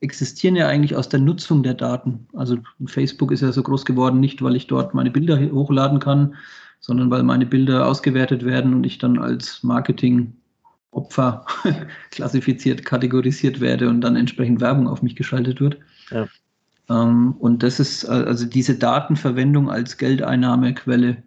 existieren 0.00 0.56
ja 0.56 0.68
eigentlich 0.68 0.96
aus 0.96 1.08
der 1.08 1.20
Nutzung 1.20 1.62
der 1.62 1.74
Daten. 1.74 2.26
Also 2.34 2.58
Facebook 2.86 3.32
ist 3.32 3.40
ja 3.40 3.52
so 3.52 3.62
groß 3.62 3.84
geworden, 3.84 4.20
nicht 4.20 4.42
weil 4.42 4.56
ich 4.56 4.66
dort 4.66 4.94
meine 4.94 5.10
Bilder 5.10 5.38
hochladen 5.52 6.00
kann, 6.00 6.34
sondern 6.80 7.10
weil 7.10 7.22
meine 7.22 7.46
Bilder 7.46 7.86
ausgewertet 7.86 8.44
werden 8.44 8.74
und 8.74 8.84
ich 8.84 8.98
dann 8.98 9.18
als 9.18 9.62
Marketing 9.62 10.34
Opfer 10.90 11.44
klassifiziert, 12.10 12.84
kategorisiert 12.84 13.60
werde 13.60 13.88
und 13.88 14.00
dann 14.00 14.16
entsprechend 14.16 14.60
Werbung 14.60 14.88
auf 14.88 15.02
mich 15.02 15.16
geschaltet 15.16 15.60
wird. 15.60 15.78
Ja. 16.10 16.26
Ähm, 16.88 17.32
und 17.38 17.62
das 17.62 17.80
ist 17.80 18.04
also 18.06 18.46
diese 18.46 18.76
Datenverwendung 18.76 19.70
als 19.70 19.98
Geldeinnahmequelle, 19.98 21.22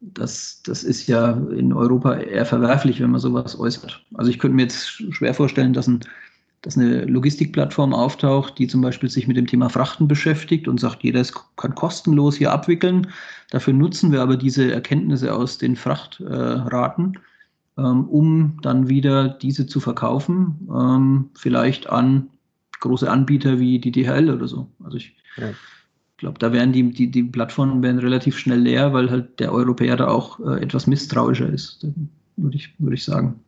das, 0.00 0.62
das 0.64 0.84
ist 0.84 1.06
ja 1.06 1.32
in 1.56 1.72
Europa 1.72 2.16
eher 2.16 2.44
verwerflich, 2.44 3.00
wenn 3.00 3.10
man 3.10 3.20
sowas 3.20 3.58
äußert. 3.58 4.04
Also 4.14 4.30
ich 4.30 4.38
könnte 4.38 4.56
mir 4.56 4.62
jetzt 4.62 5.02
schwer 5.14 5.34
vorstellen, 5.34 5.72
dass, 5.72 5.86
ein, 5.86 6.00
dass 6.66 6.76
eine 6.76 7.04
Logistikplattform 7.04 7.94
auftaucht, 7.94 8.58
die 8.58 8.66
zum 8.66 8.80
Beispiel 8.80 9.08
sich 9.08 9.28
mit 9.28 9.36
dem 9.36 9.46
Thema 9.46 9.68
Frachten 9.68 10.08
beschäftigt 10.08 10.66
und 10.66 10.80
sagt, 10.80 11.04
jeder 11.04 11.24
kann 11.56 11.76
kostenlos 11.76 12.34
hier 12.34 12.50
abwickeln. 12.50 13.06
Dafür 13.50 13.72
nutzen 13.72 14.10
wir 14.10 14.20
aber 14.20 14.36
diese 14.36 14.72
Erkenntnisse 14.72 15.32
aus 15.32 15.58
den 15.58 15.76
Frachtraten. 15.76 17.14
Äh, 17.14 17.18
ähm, 17.78 18.08
um 18.08 18.58
dann 18.62 18.88
wieder 18.88 19.28
diese 19.28 19.68
zu 19.68 19.78
verkaufen, 19.78 20.68
ähm, 20.74 21.30
vielleicht 21.34 21.88
an 21.88 22.30
große 22.80 23.08
Anbieter 23.08 23.60
wie 23.60 23.78
die 23.78 23.92
DHL 23.92 24.28
oder 24.28 24.48
so. 24.48 24.68
Also 24.82 24.96
ich 24.96 25.14
ja. 25.36 25.50
glaube, 26.16 26.40
da 26.40 26.52
werden 26.52 26.72
die, 26.72 26.90
die, 26.90 27.08
die 27.08 27.22
Plattformen 27.22 27.80
werden 27.80 28.00
relativ 28.00 28.36
schnell 28.38 28.58
leer, 28.58 28.92
weil 28.92 29.08
halt 29.08 29.38
der 29.38 29.52
Europäer 29.52 29.96
da 29.96 30.08
auch 30.08 30.40
äh, 30.40 30.60
etwas 30.62 30.88
misstrauischer 30.88 31.48
ist, 31.48 31.86
würde 32.36 32.56
ich, 32.56 32.74
würde 32.78 32.96
ich 32.96 33.04
sagen. 33.04 33.38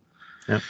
Ja. 0.47 0.61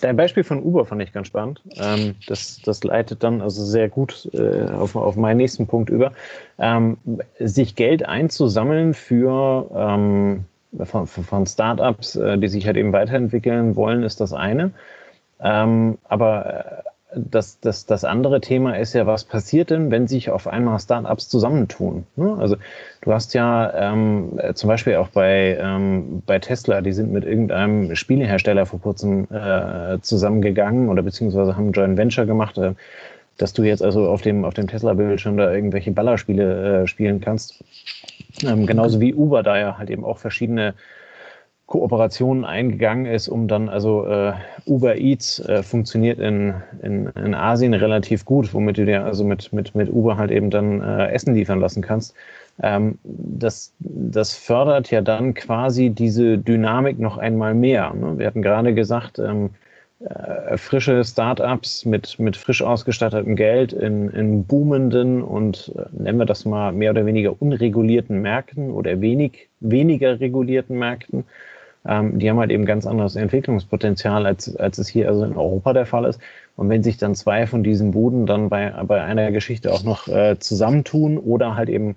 Dein 0.00 0.16
Beispiel 0.16 0.44
von 0.44 0.62
Uber 0.62 0.86
fand 0.86 1.02
ich 1.02 1.12
ganz 1.12 1.26
spannend. 1.26 1.62
Ähm, 1.76 2.14
das, 2.26 2.60
das 2.62 2.84
leitet 2.84 3.22
dann 3.22 3.42
also 3.42 3.64
sehr 3.64 3.88
gut 3.88 4.28
äh, 4.32 4.70
auf, 4.70 4.94
auf 4.96 5.16
meinen 5.16 5.38
nächsten 5.38 5.66
Punkt 5.66 5.90
über. 5.90 6.12
Ähm, 6.58 6.98
sich 7.38 7.74
Geld 7.74 8.06
einzusammeln 8.06 8.94
für 8.94 9.70
ähm, 9.74 10.44
von, 10.84 11.06
von 11.06 11.46
Startups, 11.46 12.16
äh, 12.16 12.38
die 12.38 12.48
sich 12.48 12.66
halt 12.66 12.76
eben 12.76 12.92
weiterentwickeln 12.92 13.76
wollen, 13.76 14.02
ist 14.02 14.20
das 14.20 14.32
eine. 14.32 14.72
Ähm, 15.40 15.98
aber 16.04 16.84
äh, 16.84 16.88
das, 17.16 17.60
das, 17.60 17.86
das 17.86 18.04
andere 18.04 18.40
Thema 18.40 18.78
ist 18.78 18.92
ja, 18.92 19.06
was 19.06 19.24
passiert 19.24 19.70
denn, 19.70 19.90
wenn 19.90 20.06
sich 20.06 20.30
auf 20.30 20.46
einmal 20.46 20.78
Startups 20.78 21.28
zusammentun? 21.28 22.06
Ne? 22.16 22.36
Also 22.38 22.56
du 23.00 23.12
hast 23.12 23.34
ja 23.34 23.72
ähm, 23.92 24.38
zum 24.54 24.68
Beispiel 24.68 24.96
auch 24.96 25.08
bei, 25.08 25.58
ähm, 25.60 26.22
bei 26.26 26.38
Tesla, 26.38 26.82
die 26.82 26.92
sind 26.92 27.12
mit 27.12 27.24
irgendeinem 27.24 27.94
Spielehersteller 27.96 28.66
vor 28.66 28.80
kurzem 28.80 29.26
äh, 29.30 29.98
zusammengegangen 30.00 30.88
oder 30.88 31.02
beziehungsweise 31.02 31.56
haben 31.56 31.72
Joint 31.72 31.96
Venture 31.96 32.26
gemacht, 32.26 32.58
äh, 32.58 32.74
dass 33.38 33.52
du 33.52 33.64
jetzt 33.64 33.82
also 33.82 34.08
auf 34.08 34.22
dem, 34.22 34.44
auf 34.44 34.54
dem 34.54 34.68
Tesla-Bildschirm 34.68 35.36
da 35.36 35.52
irgendwelche 35.52 35.92
Ballerspiele 35.92 36.82
äh, 36.82 36.86
spielen 36.86 37.20
kannst. 37.20 37.62
Ähm, 38.44 38.66
genauso 38.66 39.00
wie 39.00 39.14
Uber 39.14 39.42
da 39.42 39.58
ja 39.58 39.78
halt 39.78 39.90
eben 39.90 40.04
auch 40.04 40.18
verschiedene 40.18 40.74
Kooperationen 41.66 42.44
eingegangen 42.44 43.06
ist, 43.06 43.28
um 43.28 43.48
dann, 43.48 43.68
also 43.68 44.06
äh, 44.06 44.34
Uber 44.66 44.96
Eats 44.96 45.40
äh, 45.40 45.64
funktioniert 45.64 46.20
in, 46.20 46.54
in, 46.80 47.08
in 47.08 47.34
Asien 47.34 47.74
relativ 47.74 48.24
gut, 48.24 48.54
womit 48.54 48.78
du 48.78 48.84
dir 48.84 49.04
also 49.04 49.24
mit, 49.24 49.52
mit, 49.52 49.74
mit 49.74 49.92
Uber 49.92 50.16
halt 50.16 50.30
eben 50.30 50.50
dann 50.50 50.80
äh, 50.80 51.08
Essen 51.08 51.34
liefern 51.34 51.58
lassen 51.58 51.82
kannst. 51.82 52.14
Ähm, 52.62 52.98
das, 53.02 53.72
das 53.80 54.34
fördert 54.34 54.92
ja 54.92 55.00
dann 55.00 55.34
quasi 55.34 55.90
diese 55.90 56.38
Dynamik 56.38 57.00
noch 57.00 57.18
einmal 57.18 57.54
mehr. 57.54 57.92
Ne? 57.94 58.18
Wir 58.18 58.28
hatten 58.28 58.42
gerade 58.42 58.72
gesagt, 58.72 59.18
ähm, 59.18 59.50
äh, 60.00 60.56
frische 60.58 61.02
Startups 61.04 61.84
mit, 61.84 62.18
mit 62.18 62.36
frisch 62.36 62.62
ausgestattetem 62.62 63.34
Geld 63.34 63.72
in, 63.72 64.10
in 64.10 64.44
boomenden 64.44 65.22
und 65.22 65.72
äh, 65.74 65.82
nennen 65.90 66.18
wir 66.18 66.26
das 66.26 66.44
mal 66.44 66.70
mehr 66.72 66.92
oder 66.92 67.06
weniger 67.06 67.40
unregulierten 67.40 68.20
Märkten 68.20 68.70
oder 68.70 69.00
wenig, 69.00 69.48
weniger 69.60 70.20
regulierten 70.20 70.78
Märkten. 70.78 71.24
Ähm, 71.88 72.18
die 72.18 72.28
haben 72.28 72.38
halt 72.38 72.50
eben 72.50 72.64
ganz 72.64 72.86
anderes 72.86 73.16
Entwicklungspotenzial, 73.16 74.26
als, 74.26 74.54
als 74.56 74.78
es 74.78 74.88
hier 74.88 75.08
also 75.08 75.24
in 75.24 75.36
Europa 75.36 75.72
der 75.72 75.86
Fall 75.86 76.04
ist. 76.04 76.20
Und 76.56 76.68
wenn 76.68 76.82
sich 76.82 76.96
dann 76.96 77.14
zwei 77.14 77.46
von 77.46 77.62
diesen 77.62 77.90
Buden 77.90 78.26
dann 78.26 78.48
bei, 78.48 78.70
bei 78.70 79.02
einer 79.02 79.30
Geschichte 79.30 79.72
auch 79.72 79.84
noch 79.84 80.08
äh, 80.08 80.38
zusammentun 80.38 81.18
oder 81.18 81.54
halt 81.54 81.68
eben 81.68 81.96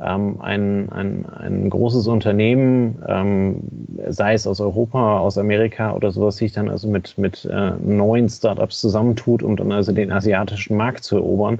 ähm, 0.00 0.40
ein, 0.40 0.90
ein, 0.90 1.26
ein 1.26 1.70
großes 1.70 2.06
Unternehmen, 2.06 3.02
ähm, 3.06 3.60
sei 4.08 4.34
es 4.34 4.46
aus 4.46 4.60
Europa, 4.60 5.18
aus 5.18 5.38
Amerika 5.38 5.92
oder 5.92 6.10
sowas, 6.10 6.36
sich 6.36 6.52
dann 6.52 6.70
also 6.70 6.88
mit, 6.88 7.18
mit 7.18 7.44
äh, 7.44 7.72
neuen 7.84 8.28
Startups 8.28 8.80
zusammentut, 8.80 9.42
um 9.42 9.56
dann 9.56 9.72
also 9.72 9.92
den 9.92 10.12
asiatischen 10.12 10.76
Markt 10.76 11.04
zu 11.04 11.16
erobern, 11.16 11.58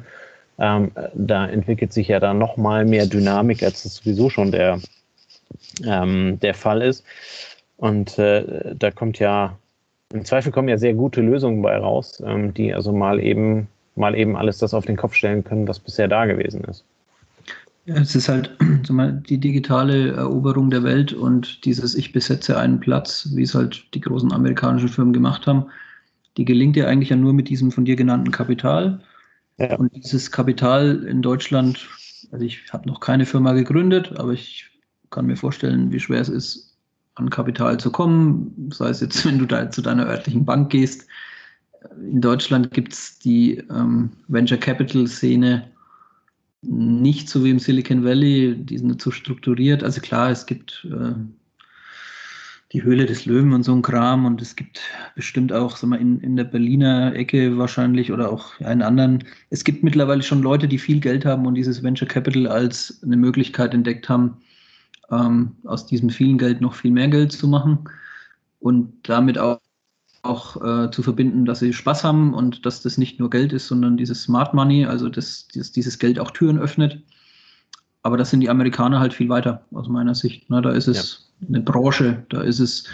ähm, 0.58 0.92
da 1.14 1.46
entwickelt 1.46 1.92
sich 1.92 2.08
ja 2.08 2.20
dann 2.20 2.38
nochmal 2.38 2.84
mehr 2.84 3.06
Dynamik, 3.06 3.62
als 3.62 3.82
das 3.82 3.96
sowieso 3.96 4.30
schon 4.30 4.52
der, 4.52 4.80
ähm, 5.84 6.38
der 6.40 6.54
Fall 6.54 6.82
ist. 6.82 7.04
Und 7.78 8.18
äh, 8.18 8.74
da 8.76 8.90
kommt 8.90 9.18
ja, 9.18 9.56
im 10.12 10.24
Zweifel 10.24 10.52
kommen 10.52 10.68
ja 10.68 10.78
sehr 10.78 10.94
gute 10.94 11.22
Lösungen 11.22 11.62
bei 11.62 11.76
raus, 11.76 12.22
ähm, 12.24 12.52
die 12.52 12.74
also 12.74 12.92
mal 12.92 13.20
eben, 13.20 13.68
mal 13.94 14.14
eben 14.14 14.36
alles 14.36 14.58
das 14.58 14.74
auf 14.74 14.84
den 14.84 14.96
Kopf 14.96 15.14
stellen 15.14 15.44
können, 15.44 15.66
was 15.66 15.78
bisher 15.78 16.08
da 16.08 16.26
gewesen 16.26 16.64
ist. 16.64 16.84
Ja, 17.86 17.94
es 17.94 18.14
ist 18.14 18.28
halt 18.28 18.54
die 19.28 19.38
digitale 19.38 20.12
Eroberung 20.12 20.70
der 20.70 20.82
Welt 20.82 21.12
und 21.12 21.64
dieses 21.64 21.94
Ich 21.94 22.12
besetze 22.12 22.58
einen 22.58 22.80
Platz, 22.80 23.28
wie 23.34 23.42
es 23.42 23.54
halt 23.54 23.86
die 23.94 24.00
großen 24.00 24.32
amerikanischen 24.32 24.88
Firmen 24.88 25.12
gemacht 25.14 25.46
haben, 25.46 25.66
die 26.36 26.44
gelingt 26.44 26.76
ja 26.76 26.86
eigentlich 26.86 27.10
ja 27.10 27.16
nur 27.16 27.32
mit 27.32 27.48
diesem 27.48 27.70
von 27.70 27.84
dir 27.84 27.96
genannten 27.96 28.32
Kapital. 28.32 29.00
Ja. 29.58 29.76
Und 29.76 29.94
dieses 29.94 30.32
Kapital 30.32 31.04
in 31.04 31.22
Deutschland, 31.22 31.88
also 32.32 32.44
ich 32.44 32.72
habe 32.72 32.88
noch 32.88 32.98
keine 32.98 33.24
Firma 33.24 33.52
gegründet, 33.52 34.12
aber 34.18 34.32
ich 34.32 34.66
kann 35.10 35.26
mir 35.26 35.36
vorstellen, 35.36 35.92
wie 35.92 36.00
schwer 36.00 36.20
es 36.20 36.28
ist, 36.28 36.67
an 37.18 37.30
Kapital 37.30 37.78
zu 37.78 37.90
kommen. 37.90 38.70
Sei 38.72 38.88
es 38.90 39.00
jetzt, 39.00 39.24
wenn 39.26 39.38
du 39.38 39.46
da 39.46 39.70
zu 39.70 39.82
deiner 39.82 40.06
örtlichen 40.06 40.44
Bank 40.44 40.70
gehst. 40.70 41.06
In 42.00 42.20
Deutschland 42.20 42.72
gibt 42.72 42.92
es 42.92 43.18
die 43.18 43.58
ähm, 43.70 44.10
Venture 44.28 44.58
Capital 44.58 45.06
Szene 45.06 45.70
nicht 46.62 47.28
so 47.28 47.44
wie 47.44 47.50
im 47.50 47.58
Silicon 47.58 48.04
Valley, 48.04 48.56
die 48.56 48.78
sind 48.78 48.88
nicht 48.88 49.00
so 49.00 49.10
strukturiert. 49.10 49.84
Also 49.84 50.00
klar, 50.00 50.30
es 50.30 50.44
gibt 50.44 50.86
äh, 50.90 51.14
die 52.72 52.82
Höhle 52.82 53.06
des 53.06 53.24
Löwen 53.24 53.52
und 53.52 53.62
so 53.62 53.72
ein 53.74 53.82
Kram 53.82 54.26
und 54.26 54.42
es 54.42 54.54
gibt 54.54 54.80
bestimmt 55.14 55.52
auch 55.52 55.76
sag 55.76 55.88
mal, 55.88 56.00
in, 56.00 56.20
in 56.20 56.36
der 56.36 56.44
Berliner 56.44 57.14
Ecke 57.14 57.56
wahrscheinlich 57.56 58.12
oder 58.12 58.30
auch 58.30 58.58
in 58.60 58.82
anderen. 58.82 59.24
Es 59.50 59.64
gibt 59.64 59.82
mittlerweile 59.82 60.22
schon 60.22 60.42
Leute, 60.42 60.68
die 60.68 60.78
viel 60.78 61.00
Geld 61.00 61.24
haben 61.24 61.46
und 61.46 61.54
dieses 61.54 61.82
Venture 61.82 62.08
Capital 62.08 62.46
als 62.46 63.00
eine 63.02 63.16
Möglichkeit 63.16 63.72
entdeckt 63.72 64.08
haben, 64.08 64.36
ähm, 65.10 65.56
aus 65.64 65.86
diesem 65.86 66.10
vielen 66.10 66.38
Geld 66.38 66.60
noch 66.60 66.74
viel 66.74 66.90
mehr 66.90 67.08
Geld 67.08 67.32
zu 67.32 67.48
machen 67.48 67.88
und 68.60 68.92
damit 69.08 69.38
auch 69.38 69.60
auch 70.22 70.56
äh, 70.62 70.90
zu 70.90 71.02
verbinden, 71.02 71.44
dass 71.44 71.60
sie 71.60 71.72
Spaß 71.72 72.04
haben 72.04 72.34
und 72.34 72.66
dass 72.66 72.82
das 72.82 72.98
nicht 72.98 73.20
nur 73.20 73.30
Geld 73.30 73.52
ist, 73.52 73.68
sondern 73.68 73.96
dieses 73.96 74.22
Smart 74.22 74.52
Money, 74.52 74.84
also 74.84 75.08
dass, 75.08 75.46
dass 75.54 75.72
dieses 75.72 75.98
Geld 75.98 76.18
auch 76.18 76.32
Türen 76.32 76.58
öffnet. 76.58 77.00
Aber 78.02 78.16
das 78.16 78.30
sind 78.30 78.40
die 78.40 78.50
Amerikaner 78.50 79.00
halt 79.00 79.14
viel 79.14 79.28
weiter, 79.28 79.64
aus 79.72 79.88
meiner 79.88 80.14
Sicht. 80.14 80.50
Ne? 80.50 80.60
Da 80.60 80.70
ist 80.70 80.88
es 80.88 81.30
ja. 81.40 81.48
eine 81.48 81.60
Branche, 81.60 82.24
da 82.30 82.42
ist 82.42 82.58
es, 82.58 82.84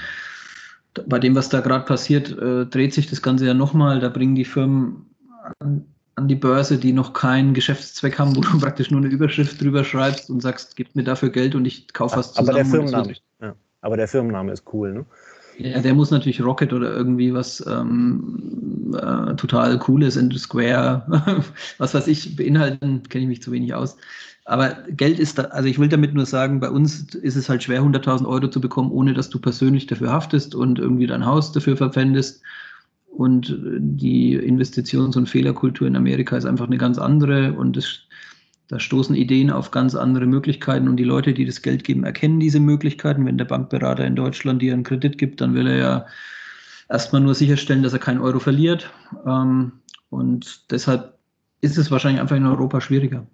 bei 1.07 1.19
dem, 1.19 1.35
was 1.35 1.49
da 1.49 1.61
gerade 1.61 1.85
passiert, 1.85 2.37
äh, 2.39 2.67
dreht 2.67 2.95
sich 2.95 3.09
das 3.09 3.23
Ganze 3.23 3.47
ja 3.47 3.55
nochmal. 3.55 4.01
Da 4.01 4.09
bringen 4.09 4.35
die 4.35 4.45
Firmen 4.45 5.07
an, 6.17 6.29
die 6.29 6.35
Börse, 6.35 6.79
die 6.79 6.93
noch 6.93 7.13
keinen 7.13 7.55
Geschäftszweck 7.55 8.19
haben, 8.19 8.37
wo 8.37 8.41
du 8.41 8.59
praktisch 8.61 8.91
nur 8.91 9.01
eine 9.01 9.11
Überschrift 9.11 9.61
drüber 9.61 9.85
schreibst 9.85 10.31
und 10.31 10.41
sagst, 10.41 10.77
gib 10.77 10.95
mir 10.95 11.05
dafür 11.05 11.31
Geld 11.31 11.55
und 11.55 11.65
ich 11.65 11.93
kaufe 11.93 12.17
was 12.17 12.33
zusammen. 12.33 12.49
Aber 12.49 12.59
der 12.59 12.67
Firmenname, 12.67 13.15
ja. 13.41 13.55
aber 13.81 13.97
der 13.97 14.09
Firmenname 14.09 14.53
ist 14.53 14.65
cool, 14.73 14.93
ne? 14.93 15.07
Ja, 15.57 15.81
der 15.81 15.95
muss 15.95 16.11
natürlich 16.11 16.43
Rocket 16.43 16.73
oder 16.73 16.93
irgendwie 16.93 17.33
was 17.33 17.65
ähm, 17.67 18.93
äh, 18.95 19.37
total 19.37 19.79
Cooles 19.79 20.17
in 20.17 20.31
Square, 20.33 21.45
was 21.79 21.95
weiß 21.95 22.09
ich, 22.09 22.35
beinhalten, 22.35 23.05
kenne 23.05 23.23
ich 23.23 23.29
mich 23.29 23.43
zu 23.43 23.53
wenig 23.53 23.73
aus. 23.73 23.97
Aber 24.47 24.77
Geld 24.91 25.19
ist 25.19 25.39
da, 25.39 25.45
also 25.45 25.69
ich 25.69 25.79
will 25.79 25.89
damit 25.89 26.13
nur 26.13 26.27
sagen, 26.27 26.61
bei 26.61 26.69
uns 26.69 27.15
ist 27.15 27.37
es 27.37 27.49
halt 27.49 27.63
schwer, 27.63 27.83
100.000 27.83 28.27
Euro 28.27 28.49
zu 28.49 28.61
bekommen, 28.61 28.91
ohne 28.91 29.15
dass 29.15 29.31
du 29.31 29.39
persönlich 29.39 29.87
dafür 29.87 30.13
haftest 30.13 30.55
und 30.55 30.79
irgendwie 30.79 31.07
dein 31.07 31.25
Haus 31.25 31.53
dafür 31.53 31.77
verpfändest. 31.77 32.43
Und 33.17 33.57
die 33.79 34.37
Investitions- 34.37 35.17
und 35.17 35.29
Fehlerkultur 35.29 35.87
in 35.87 35.97
Amerika 35.97 36.37
ist 36.37 36.47
einfach 36.47 36.67
eine 36.67 36.79
ganz 36.79 36.99
andere 36.99 37.53
und 37.53 37.77
es, 37.77 38.01
da 38.69 38.81
stoßen 38.81 39.15
Ideen 39.15 39.51
auf 39.51 39.71
ganz 39.71 39.95
andere 39.95 40.27
Möglichkeiten 40.27 40.89
und 40.89 40.97
die 40.97 41.05
Leute, 41.05 41.33
die 41.33 41.45
das 41.45 41.63
Geld 41.63 41.85
geben, 41.85 42.05
erkennen 42.05 42.41
diese 42.41 42.59
Möglichkeiten. 42.59 43.25
Wenn 43.25 43.39
der 43.39 43.45
Bankberater 43.45 44.05
in 44.05 44.17
Deutschland 44.17 44.61
dir 44.63 44.73
einen 44.73 44.83
Kredit 44.83 45.17
gibt, 45.17 45.41
dann 45.41 45.55
will 45.55 45.69
er 45.69 45.77
ja 45.77 46.07
erstmal 46.89 47.23
nur 47.23 47.35
sicherstellen, 47.35 47.85
dass 47.85 47.93
er 47.93 48.01
keinen 48.01 48.21
Euro 48.21 48.41
verliert. 48.41 48.91
Ähm, 49.27 49.73
und 50.11 50.73
deshalb 50.73 51.19
ist 51.61 51.79
es 51.79 51.91
wahrscheinlich 51.91 52.21
einfach 52.21 52.37
in 52.37 52.47
Europa 52.47 52.81
schwieriger. 52.81 53.27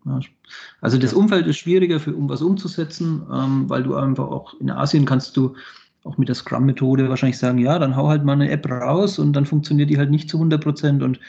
Also 0.81 0.99
das 0.99 1.15
Umfeld 1.15 1.47
ist 1.47 1.57
schwieriger, 1.57 2.01
für, 2.01 2.15
um 2.15 2.29
was 2.29 2.43
umzusetzen, 2.43 3.23
ähm, 3.33 3.69
weil 3.69 3.83
du 3.83 3.95
einfach 3.95 4.29
auch 4.29 4.61
in 4.61 4.71
Asien 4.71 5.05
kannst 5.07 5.37
du 5.37 5.57
auch 6.05 6.19
mit 6.19 6.29
der 6.29 6.35
Scrum-Methode 6.35 7.09
wahrscheinlich 7.09 7.39
sagen, 7.39 7.59
ja, 7.59 7.79
dann 7.79 7.97
hau 7.97 8.09
halt 8.09 8.25
mal 8.25 8.33
eine 8.33 8.51
App 8.51 8.69
raus 8.71 9.19
und 9.19 9.35
dann 9.35 9.47
funktioniert 9.47 9.91
die 9.91 9.99
halt 9.99 10.11
nicht 10.11 10.31
zu 10.31 10.39
100 10.39 10.63
Prozent 10.63 11.03
und 11.03 11.21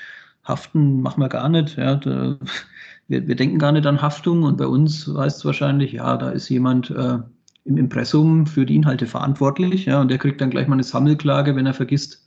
haften 0.44 1.02
machen 1.02 1.22
wir 1.22 1.30
gar 1.30 1.50
nicht. 1.50 1.78
Ja, 1.78 1.96
da, 1.96 2.38
wir, 3.08 3.28
wir, 3.28 3.36
denken 3.36 3.60
gar 3.60 3.72
nicht 3.72 3.86
an 3.86 4.02
Haftung 4.02 4.44
und 4.44 4.58
bei 4.58 4.68
uns 4.68 5.08
heißt 5.08 5.40
es 5.40 5.46
wahrscheinlich, 5.46 5.94
ja, 5.94 6.18
da 6.18 6.30
ist 6.30 6.50
jemand 6.50 6.90
äh, 6.92 7.20
im 7.66 7.78
Impressum 7.78 8.48
für 8.48 8.66
die 8.66 8.76
Inhalte 8.76 9.06
verantwortlich 9.06 9.86
ja, 9.86 10.02
und 10.02 10.10
der 10.10 10.18
kriegt 10.18 10.42
dann 10.42 10.50
gleich 10.50 10.68
mal 10.68 10.76
eine 10.76 10.84
Sammelklage, 10.84 11.56
wenn 11.56 11.66
er 11.66 11.74
vergisst, 11.74 12.26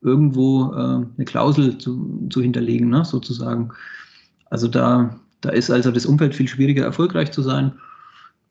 irgendwo 0.00 0.72
äh, 0.72 0.76
eine 1.16 1.24
Klausel 1.24 1.78
zu, 1.78 2.28
zu 2.30 2.40
hinterlegen, 2.40 2.88
ne, 2.88 3.04
sozusagen. 3.04 3.70
Also 4.50 4.68
da, 4.68 5.18
da 5.40 5.50
ist 5.50 5.70
also 5.70 5.90
das 5.90 6.06
Umfeld 6.06 6.34
viel 6.34 6.48
schwieriger, 6.48 6.84
erfolgreich 6.84 7.32
zu 7.32 7.42
sein. 7.42 7.72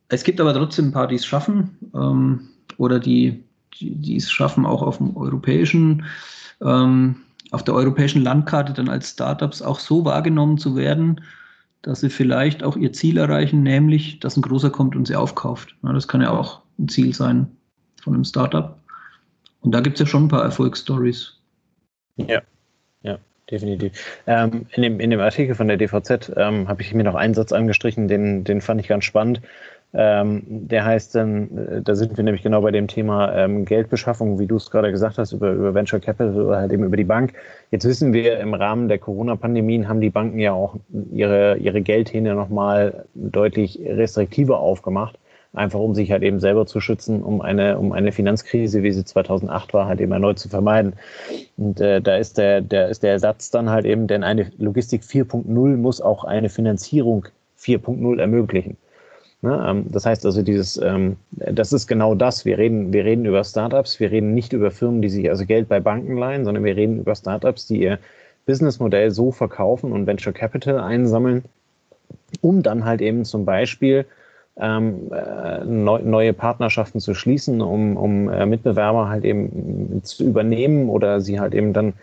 Es 0.10 0.24
gibt 0.24 0.42
aber 0.42 0.54
trotzdem 0.54 0.88
ein 0.88 0.92
paar, 0.92 1.08
die 1.08 1.16
es 1.16 1.26
schaffen 1.26 1.78
ähm, 1.94 2.42
oder 2.78 3.00
die, 3.00 3.44
die, 3.80 4.16
es 4.16 4.32
schaffen, 4.32 4.66
auch 4.66 4.82
auf 4.82 4.98
dem 4.98 5.16
europäischen, 5.16 6.06
ähm, 6.62 7.18
auf 7.52 7.64
der 7.64 7.74
europäischen 7.74 8.24
Landkarte 8.24 8.74
dann 8.74 8.90
als 8.90 9.12
Startups 9.12 9.62
auch 9.62 9.80
so 9.80 10.06
wahrgenommen 10.06 10.58
zu 10.58 10.76
werden, 10.76 11.22
dass 11.82 12.02
sie 12.02 12.10
vielleicht 12.10 12.64
auch 12.64 12.76
ihr 12.76 12.92
Ziel 12.92 13.18
erreichen, 13.18 13.64
nämlich, 13.64 14.20
dass 14.20 14.36
ein 14.36 14.42
großer 14.42 14.70
kommt 14.70 14.96
und 14.96 15.08
sie 15.08 15.16
aufkauft. 15.16 15.76
Ja, 15.84 15.94
das 15.94 16.08
kann 16.08 16.22
ja 16.22 16.32
auch 16.32 16.62
ein 16.80 16.90
Ziel 16.90 17.14
sein 17.14 17.48
von 18.02 18.14
einem 18.14 18.26
Startup. 18.26 18.78
Und 19.62 19.72
da 19.72 19.82
gibt 19.82 19.96
es 19.96 20.00
ja 20.02 20.06
schon 20.06 20.26
ein 20.26 20.30
paar 20.30 20.44
Erfolgsstories. 20.44 21.34
Ja, 22.18 22.42
ja 23.04 23.18
definitiv. 23.50 23.92
Ähm, 24.28 24.66
in, 24.72 24.84
dem, 24.84 25.00
in 25.00 25.10
dem 25.10 25.20
Artikel 25.20 25.56
von 25.56 25.68
der 25.68 25.78
DVZ 25.78 26.32
ähm, 26.36 26.68
habe 26.68 26.82
ich 26.82 26.94
mir 26.94 27.04
noch 27.04 27.16
einen 27.16 27.34
Satz 27.34 27.52
angestrichen, 27.52 28.08
den, 28.08 28.44
den 28.44 28.62
fand 28.62 28.82
ich 28.82 28.88
ganz 28.88 29.06
spannend. 29.06 29.42
Ähm, 29.94 30.44
der 30.48 30.86
heißt 30.86 31.16
dann, 31.16 31.58
äh, 31.58 31.82
da 31.82 31.96
sind 31.96 32.18
wir 32.18 32.24
nämlich 32.24 32.44
genau 32.44 32.62
bei 32.62 32.72
dem 32.72 32.88
Thema 32.88 33.34
ähm, 33.34 33.66
Geldbeschaffung, 33.66 34.38
wie 34.38 34.46
du 34.46 34.58
es 34.58 34.70
gerade 34.70 34.92
gesagt 34.92 35.18
hast, 35.18 35.32
über, 35.32 35.52
über 35.52 35.74
Venture 35.74 36.00
Capital 36.00 36.40
oder 36.40 36.58
halt 36.58 36.74
eben 36.74 36.84
über 36.84 36.98
die 36.98 37.06
Bank. 37.06 37.34
Jetzt 37.72 37.86
wissen 37.86 38.14
wir, 38.14 38.40
im 38.40 38.54
Rahmen 38.54 38.90
der 38.90 39.00
Corona-Pandemien 39.00 39.88
haben 39.88 40.02
die 40.02 40.10
Banken 40.10 40.40
ja 40.40 40.52
auch 40.52 40.76
ihre, 41.12 41.58
ihre 41.58 41.82
Geldhähne 41.82 42.36
nochmal 42.36 43.06
deutlich 43.16 43.80
restriktiver 43.86 44.60
aufgemacht 44.60 45.18
einfach 45.54 45.80
um 45.80 45.96
sich 45.96 46.12
halt 46.12 46.24
eben 46.24 46.40
selber 46.40 46.66
zu 46.66 46.80
schützen, 46.80 47.24
um 47.24 47.42
eine, 47.42 47.78
um 47.78 47.92
eine 47.92 48.12
Finanzkrise, 48.12 48.84
wie 48.84 48.92
sie 48.92 49.04
2008 49.04 49.74
war, 49.74 49.88
halt 49.88 50.00
eben 50.00 50.12
erneut 50.12 50.40
zu 50.40 50.50
vermeiden. 50.50 50.94
Und 51.58 51.82
äh, 51.82 52.02
da 52.02 52.16
ist 52.16 52.38
der, 52.38 52.62
der, 52.62 52.90
ist 52.90 53.04
der 53.04 53.12
Ersatz 53.12 53.50
dann 53.50 53.70
halt 53.70 53.86
eben, 53.86 54.08
denn 54.08 54.24
eine 54.24 54.52
Logistik 54.58 55.02
4.0 55.02 55.78
muss 55.78 56.02
auch 56.02 56.24
eine 56.24 56.50
Finanzierung 56.50 57.26
4.0 57.60 58.20
ermöglichen. 58.20 58.78
Ne? 59.42 59.66
Ähm, 59.68 59.86
das 59.92 60.06
heißt 60.06 60.26
also, 60.26 60.42
dieses, 60.42 60.78
ähm, 60.78 61.18
das 61.32 61.74
ist 61.74 61.88
genau 61.88 62.16
das. 62.16 62.46
Wir 62.46 62.58
reden, 62.58 62.92
wir 62.94 63.06
reden 63.06 63.26
über 63.26 63.44
Startups, 63.44 64.00
wir 64.00 64.12
reden 64.12 64.34
nicht 64.34 64.54
über 64.54 64.72
Firmen, 64.72 65.02
die 65.02 65.10
sich 65.10 65.30
also 65.30 65.46
Geld 65.46 65.70
bei 65.70 65.80
Banken 65.80 66.18
leihen, 66.18 66.46
sondern 66.46 66.64
wir 66.64 66.76
reden 66.76 67.00
über 67.00 67.16
Startups, 67.16 67.68
die 67.68 67.82
ihr 67.82 68.00
Businessmodell 68.46 69.12
so 69.12 69.32
verkaufen 69.32 69.92
und 69.92 70.08
Venture 70.08 70.34
Capital 70.34 70.80
einsammeln, 70.80 71.44
um 72.42 72.64
dann 72.64 72.86
halt 72.86 73.02
eben 73.02 73.26
zum 73.26 73.46
Beispiel 73.46 74.06
ähm, 74.60 75.12
äh, 75.12 75.64
neu, 75.66 76.00
neue 76.00 76.34
Partnerschaften 76.34 77.00
zu 77.00 77.14
schließen, 77.14 77.62
um, 77.62 77.96
um 77.96 78.30
äh, 78.30 78.46
Mitbewerber 78.46 79.10
halt 79.10 79.24
eben 79.24 80.02
zu 80.04 80.24
übernehmen 80.26 80.90
oder 80.90 81.22
sie 81.22 81.40
halt 81.40 81.54
eben 81.54 81.74
dann, 81.74 81.94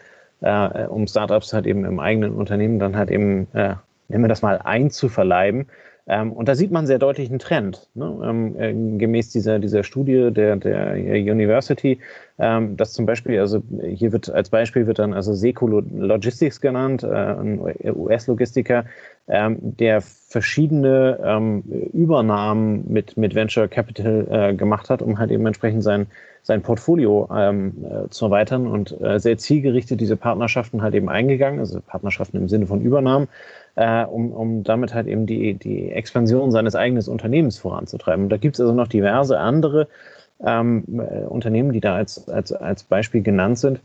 äh, 0.40 0.87
um 0.87 1.07
Startups 1.07 1.53
halt 1.53 1.66
eben 1.66 1.85
im 1.85 1.99
eigenen 1.99 2.35
Unternehmen 2.35 2.79
dann 2.79 2.97
halt 2.97 3.11
eben, 3.11 3.49
äh, 3.55 3.75
nennen 4.09 4.25
wir 4.25 4.29
das 4.29 4.42
mal, 4.42 4.59
einzuverleiben. 4.59 5.66
Ähm, 6.07 6.33
und 6.33 6.49
da 6.49 6.55
sieht 6.55 6.71
man 6.71 6.87
sehr 6.87 6.99
deutlich 6.99 7.31
einen 7.31 7.38
Trend. 7.38 7.88
Ne? 7.95 8.19
Ähm, 8.23 8.59
äh, 8.59 8.99
gemäß 8.99 9.31
dieser, 9.31 9.59
dieser 9.59 9.83
Studie 9.83 10.31
der, 10.31 10.57
der 10.57 10.95
University, 10.95 11.99
ähm, 12.38 12.77
dass 12.77 12.93
zum 12.93 13.07
Beispiel, 13.07 13.40
also 13.40 13.62
hier 13.83 14.12
wird 14.12 14.29
als 14.29 14.51
Beispiel 14.51 14.87
wird 14.87 14.99
dann 14.99 15.14
also 15.14 15.33
Seco 15.33 15.67
Logistics 15.67 16.61
genannt, 16.61 17.05
äh, 17.05 17.07
ein 17.07 17.59
US-Logistiker, 17.85 18.85
ähm, 19.29 19.59
der 19.61 20.03
verschiedene 20.03 21.19
ähm, 21.25 21.62
Übernahmen 21.95 22.85
mit, 22.87 23.17
mit 23.17 23.35
Venture 23.35 23.69
Capital 23.69 24.27
äh, 24.31 24.55
gemacht 24.55 24.90
hat, 24.90 25.01
um 25.01 25.19
halt 25.19 25.31
eben 25.31 25.47
entsprechend 25.47 25.83
sein, 25.83 26.07
sein 26.43 26.61
Portfolio 26.61 27.29
ähm, 27.35 27.73
äh, 27.83 28.11
zu 28.11 28.27
erweitern 28.27 28.67
und 28.67 29.01
äh, 29.01 29.19
sehr 29.19 29.38
zielgerichtet 29.38 30.01
diese 30.01 30.17
Partnerschaften 30.17 30.83
halt 30.83 30.95
eben 30.95 31.09
eingegangen, 31.09 31.61
also 31.61 31.81
Partnerschaften 31.81 32.37
im 32.37 32.49
Sinne 32.49 32.67
von 32.67 32.83
Übernahmen, 32.83 33.29
äh, 33.76 34.04
um, 34.04 34.32
um 34.32 34.62
damit 34.62 34.94
halt 34.94 35.06
eben 35.06 35.26
die, 35.26 35.54
die 35.54 35.90
Expansion 35.90 36.50
seines 36.50 36.74
eigenen 36.74 37.06
Unternehmens 37.08 37.58
voranzutreiben. 37.58 38.24
Und 38.24 38.30
da 38.30 38.37
gibt 38.37 38.56
es 38.56 38.60
also 38.60 38.72
noch 38.72 38.88
diverse 38.88 39.38
andere 39.38 39.88
ähm, 40.44 40.84
äh, 40.98 41.24
Unternehmen, 41.24 41.72
die 41.72 41.80
da 41.80 41.94
als, 41.96 42.28
als, 42.28 42.52
als 42.52 42.84
Beispiel 42.84 43.22
genannt 43.22 43.58
sind. 43.58 43.80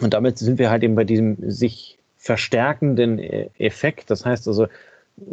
Und 0.00 0.14
damit 0.14 0.38
sind 0.38 0.58
wir 0.58 0.70
halt 0.70 0.82
eben 0.82 0.94
bei 0.94 1.04
diesem 1.04 1.36
sich 1.50 1.98
verstärkenden 2.18 3.18
e-, 3.18 3.50
Effekt. 3.58 4.10
Das 4.10 4.24
heißt 4.24 4.48
also, 4.48 4.68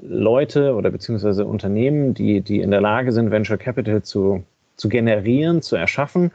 Leute 0.01 0.75
oder 0.75 0.91
beziehungsweise 0.91 1.45
Unternehmen, 1.45 2.13
die, 2.13 2.41
die 2.41 2.61
in 2.61 2.71
der 2.71 2.81
Lage 2.81 3.11
sind, 3.11 3.31
Venture 3.31 3.57
Capital 3.57 4.01
zu, 4.01 4.43
zu 4.77 4.87
generieren, 4.87 5.61
zu 5.61 5.75
erschaffen, 5.75 6.31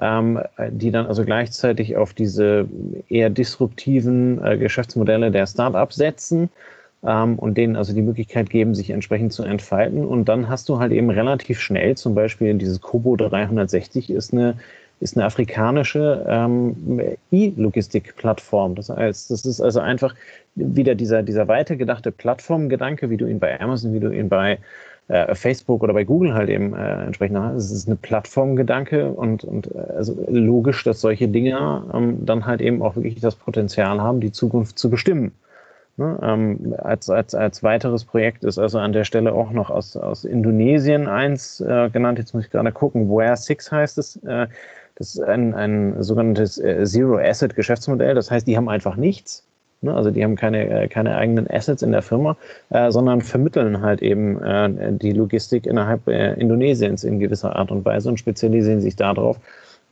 ähm, 0.00 0.40
die 0.70 0.90
dann 0.90 1.06
also 1.06 1.24
gleichzeitig 1.24 1.96
auf 1.96 2.14
diese 2.14 2.66
eher 3.08 3.30
disruptiven 3.30 4.42
äh, 4.44 4.56
Geschäftsmodelle 4.56 5.30
der 5.30 5.46
Startups 5.46 5.96
setzen 5.96 6.50
ähm, 7.04 7.38
und 7.38 7.56
denen 7.58 7.76
also 7.76 7.92
die 7.92 8.02
Möglichkeit 8.02 8.50
geben, 8.50 8.74
sich 8.74 8.90
entsprechend 8.90 9.32
zu 9.32 9.42
entfalten. 9.42 10.04
Und 10.04 10.28
dann 10.28 10.48
hast 10.48 10.68
du 10.68 10.78
halt 10.78 10.92
eben 10.92 11.10
relativ 11.10 11.60
schnell, 11.60 11.96
zum 11.96 12.14
Beispiel 12.14 12.54
dieses 12.54 12.80
Kobo 12.80 13.16
360 13.16 14.10
ist 14.10 14.32
eine 14.32 14.56
ist 15.02 15.16
eine 15.16 15.26
afrikanische 15.26 16.24
ähm, 16.28 17.00
E-Logistik-Plattform. 17.32 18.76
Das 18.76 18.88
heißt, 18.88 19.32
das 19.32 19.44
ist 19.44 19.60
also 19.60 19.80
einfach 19.80 20.14
wieder 20.54 20.94
dieser, 20.94 21.24
dieser 21.24 21.48
weitergedachte 21.48 22.12
Plattformgedanke, 22.12 23.10
wie 23.10 23.16
du 23.16 23.26
ihn 23.26 23.40
bei 23.40 23.60
Amazon, 23.60 23.92
wie 23.94 24.00
du 24.00 24.12
ihn 24.12 24.28
bei 24.28 24.58
äh, 25.08 25.34
Facebook 25.34 25.82
oder 25.82 25.92
bei 25.92 26.04
Google 26.04 26.34
halt 26.34 26.48
eben 26.48 26.74
äh, 26.74 27.04
entsprechend 27.04 27.38
hast. 27.38 27.64
Es 27.64 27.70
ist 27.72 27.88
eine 27.88 27.96
Plattformgedanke 27.96 29.10
und, 29.12 29.44
und 29.44 29.74
äh, 29.74 29.78
also 29.96 30.16
logisch, 30.28 30.84
dass 30.84 31.00
solche 31.00 31.28
Dinge 31.28 31.84
ähm, 31.92 32.24
dann 32.24 32.46
halt 32.46 32.60
eben 32.60 32.82
auch 32.82 32.96
wirklich 32.96 33.20
das 33.20 33.34
Potenzial 33.34 34.00
haben, 34.00 34.20
die 34.20 34.32
Zukunft 34.32 34.78
zu 34.78 34.90
bestimmen. 34.90 35.32
Ne, 35.98 36.18
ähm, 36.22 36.74
als, 36.78 37.10
als, 37.10 37.34
als 37.34 37.62
weiteres 37.62 38.06
Projekt 38.06 38.44
ist 38.44 38.58
also 38.58 38.78
an 38.78 38.94
der 38.94 39.04
Stelle 39.04 39.34
auch 39.34 39.50
noch 39.50 39.68
aus, 39.68 39.94
aus 39.94 40.24
Indonesien 40.24 41.06
eins 41.06 41.60
äh, 41.60 41.90
genannt. 41.90 42.18
Jetzt 42.18 42.32
muss 42.32 42.44
ich 42.46 42.50
gerade 42.50 42.72
gucken. 42.72 43.10
Where 43.10 43.36
Six 43.36 43.70
heißt 43.70 43.98
es. 43.98 44.16
Äh, 44.24 44.46
das 44.94 45.14
ist 45.14 45.20
ein, 45.20 45.52
ein 45.52 46.02
sogenanntes 46.02 46.58
äh, 46.58 46.84
Zero-Asset-Geschäftsmodell. 46.84 48.14
Das 48.14 48.30
heißt, 48.30 48.46
die 48.46 48.56
haben 48.56 48.70
einfach 48.70 48.96
nichts. 48.96 49.46
Ne? 49.82 49.94
Also 49.94 50.10
die 50.10 50.22
haben 50.24 50.36
keine, 50.36 50.68
äh, 50.68 50.88
keine 50.88 51.16
eigenen 51.16 51.48
Assets 51.50 51.82
in 51.82 51.92
der 51.92 52.02
Firma, 52.02 52.36
äh, 52.70 52.90
sondern 52.90 53.20
vermitteln 53.20 53.80
halt 53.80 54.02
eben 54.02 54.42
äh, 54.42 54.92
die 54.92 55.12
Logistik 55.12 55.66
innerhalb 55.66 56.06
äh, 56.08 56.34
Indonesiens 56.34 57.04
in 57.04 57.18
gewisser 57.18 57.56
Art 57.56 57.70
und 57.70 57.84
Weise 57.84 58.08
und 58.08 58.18
spezialisieren 58.18 58.80
sich 58.80 58.96
darauf, 58.96 59.38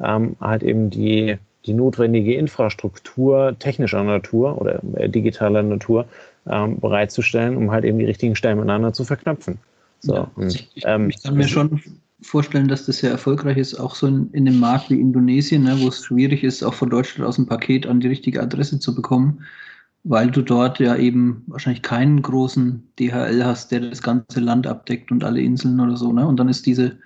ähm, 0.00 0.36
halt 0.40 0.62
eben 0.62 0.90
die 0.90 1.36
die 1.66 1.74
notwendige 1.74 2.34
Infrastruktur 2.34 3.54
technischer 3.58 4.02
Natur 4.02 4.60
oder 4.60 4.80
äh, 4.94 5.08
digitaler 5.08 5.62
Natur 5.62 6.06
ähm, 6.46 6.80
bereitzustellen, 6.80 7.56
um 7.56 7.70
halt 7.70 7.84
eben 7.84 7.98
die 7.98 8.06
richtigen 8.06 8.34
Stellen 8.34 8.56
miteinander 8.56 8.92
zu 8.92 9.04
verknüpfen. 9.04 9.58
So, 10.00 10.14
ja, 10.14 10.30
und, 10.36 10.54
ich, 10.54 10.70
ähm, 10.84 11.10
ich, 11.10 11.22
kann 11.22 11.36
mir 11.36 11.46
schon 11.46 11.82
vorstellen, 12.22 12.68
dass 12.68 12.86
das 12.86 12.98
sehr 12.98 13.10
erfolgreich 13.10 13.58
ist, 13.58 13.74
auch 13.74 13.94
so 13.94 14.06
in, 14.06 14.30
in 14.32 14.48
einem 14.48 14.58
Markt 14.58 14.90
wie 14.90 15.00
Indonesien, 15.00 15.64
ne, 15.64 15.76
wo 15.80 15.88
es 15.88 16.04
schwierig 16.04 16.44
ist, 16.44 16.62
auch 16.62 16.74
von 16.74 16.88
Deutschland 16.88 17.28
aus 17.28 17.38
ein 17.38 17.46
Paket 17.46 17.86
an 17.86 18.00
die 18.00 18.08
richtige 18.08 18.42
Adresse 18.42 18.78
zu 18.78 18.94
bekommen, 18.94 19.44
weil 20.04 20.30
du 20.30 20.42
dort 20.42 20.78
ja 20.78 20.96
eben 20.96 21.44
wahrscheinlich 21.46 21.82
keinen 21.82 22.22
großen 22.22 22.82
DHL 22.98 23.44
hast, 23.44 23.70
der 23.70 23.80
das 23.80 24.02
ganze 24.02 24.40
Land 24.40 24.66
abdeckt 24.66 25.12
und 25.12 25.24
alle 25.24 25.40
Inseln 25.40 25.80
oder 25.80 25.96
so. 25.96 26.12
Ne? 26.12 26.26
Und 26.26 26.38
dann 26.38 26.48
ist 26.48 26.66
diese 26.66 26.96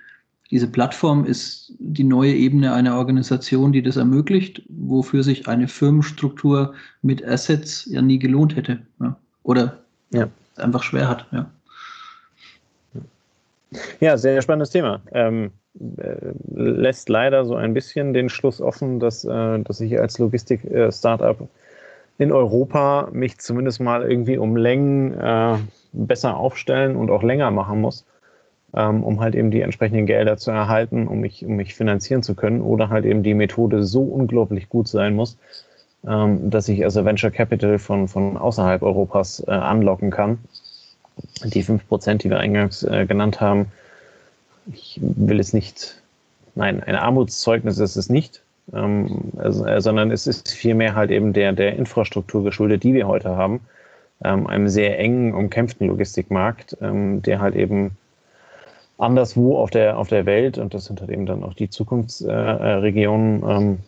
diese 0.51 0.67
Plattform 0.67 1.25
ist 1.25 1.73
die 1.79 2.03
neue 2.03 2.33
Ebene 2.33 2.73
einer 2.73 2.97
Organisation, 2.97 3.71
die 3.71 3.81
das 3.81 3.97
ermöglicht, 3.97 4.61
wofür 4.69 5.23
sich 5.23 5.47
eine 5.47 5.67
Firmenstruktur 5.67 6.75
mit 7.01 7.25
Assets 7.25 7.85
ja 7.87 8.01
nie 8.01 8.19
gelohnt 8.19 8.55
hätte. 8.55 8.79
Ja. 9.01 9.17
Oder 9.43 9.79
ja. 10.11 10.27
einfach 10.57 10.83
schwer 10.83 11.09
hat. 11.09 11.25
Ja. 11.31 11.49
Ja, 13.99 14.17
sehr 14.17 14.41
spannendes 14.41 14.69
Thema. 14.69 15.01
Ähm, 15.11 15.51
äh, 15.97 16.31
lässt 16.53 17.09
leider 17.09 17.43
so 17.43 17.55
ein 17.55 17.73
bisschen 17.73 18.13
den 18.13 18.29
Schluss 18.29 18.61
offen, 18.61 18.99
dass, 18.99 19.25
äh, 19.25 19.59
dass 19.59 19.81
ich 19.81 19.99
als 19.99 20.19
Logistik-Startup 20.19 21.41
äh, 21.41 21.47
in 22.17 22.31
Europa 22.31 23.09
mich 23.11 23.39
zumindest 23.39 23.81
mal 23.81 24.09
irgendwie 24.09 24.37
um 24.37 24.55
Längen 24.55 25.13
äh, 25.13 25.57
besser 25.91 26.37
aufstellen 26.37 26.95
und 26.95 27.09
auch 27.09 27.23
länger 27.23 27.51
machen 27.51 27.81
muss, 27.81 28.05
ähm, 28.73 29.03
um 29.03 29.19
halt 29.19 29.35
eben 29.35 29.51
die 29.51 29.61
entsprechenden 29.61 30.05
Gelder 30.05 30.37
zu 30.37 30.51
erhalten, 30.51 31.07
um 31.07 31.19
mich, 31.19 31.45
um 31.45 31.55
mich 31.55 31.75
finanzieren 31.75 32.23
zu 32.23 32.35
können 32.35 32.61
oder 32.61 32.89
halt 32.89 33.05
eben 33.05 33.23
die 33.23 33.33
Methode 33.33 33.83
so 33.83 34.03
unglaublich 34.03 34.69
gut 34.69 34.87
sein 34.87 35.15
muss, 35.15 35.37
ähm, 36.07 36.49
dass 36.49 36.69
ich 36.69 36.83
also 36.83 37.03
Venture 37.03 37.31
Capital 37.31 37.79
von, 37.79 38.07
von 38.07 38.37
außerhalb 38.37 38.81
Europas 38.81 39.43
äh, 39.47 39.51
anlocken 39.51 40.11
kann. 40.11 40.39
Die 41.43 41.63
5%, 41.63 42.17
die 42.17 42.29
wir 42.29 42.39
eingangs 42.39 42.83
äh, 42.83 43.05
genannt 43.05 43.39
haben, 43.39 43.67
ich 44.71 44.99
will 45.01 45.39
es 45.39 45.53
nicht, 45.53 46.01
nein, 46.55 46.81
ein 46.81 46.95
Armutszeugnis 46.95 47.77
ist 47.77 47.95
es 47.95 48.09
nicht, 48.09 48.41
ähm, 48.73 49.31
also, 49.37 49.65
äh, 49.65 49.81
sondern 49.81 50.11
es 50.11 50.27
ist 50.27 50.51
vielmehr 50.51 50.95
halt 50.95 51.11
eben 51.11 51.33
der, 51.33 51.53
der 51.53 51.75
Infrastruktur 51.75 52.43
geschuldet, 52.43 52.83
die 52.83 52.93
wir 52.93 53.07
heute 53.07 53.35
haben, 53.35 53.61
ähm, 54.23 54.47
einem 54.47 54.67
sehr 54.67 54.99
engen, 54.99 55.33
umkämpften 55.33 55.87
Logistikmarkt, 55.87 56.77
ähm, 56.81 57.21
der 57.21 57.39
halt 57.39 57.55
eben 57.55 57.91
anderswo 58.97 59.57
auf 59.57 59.71
der, 59.71 59.97
auf 59.97 60.07
der 60.07 60.25
Welt, 60.25 60.57
und 60.57 60.73
das 60.73 60.85
sind 60.85 61.01
halt 61.01 61.11
eben 61.11 61.25
dann 61.25 61.43
auch 61.43 61.53
die 61.53 61.69
Zukunftsregionen, 61.69 63.43
äh, 63.43 63.55
ähm, 63.55 63.79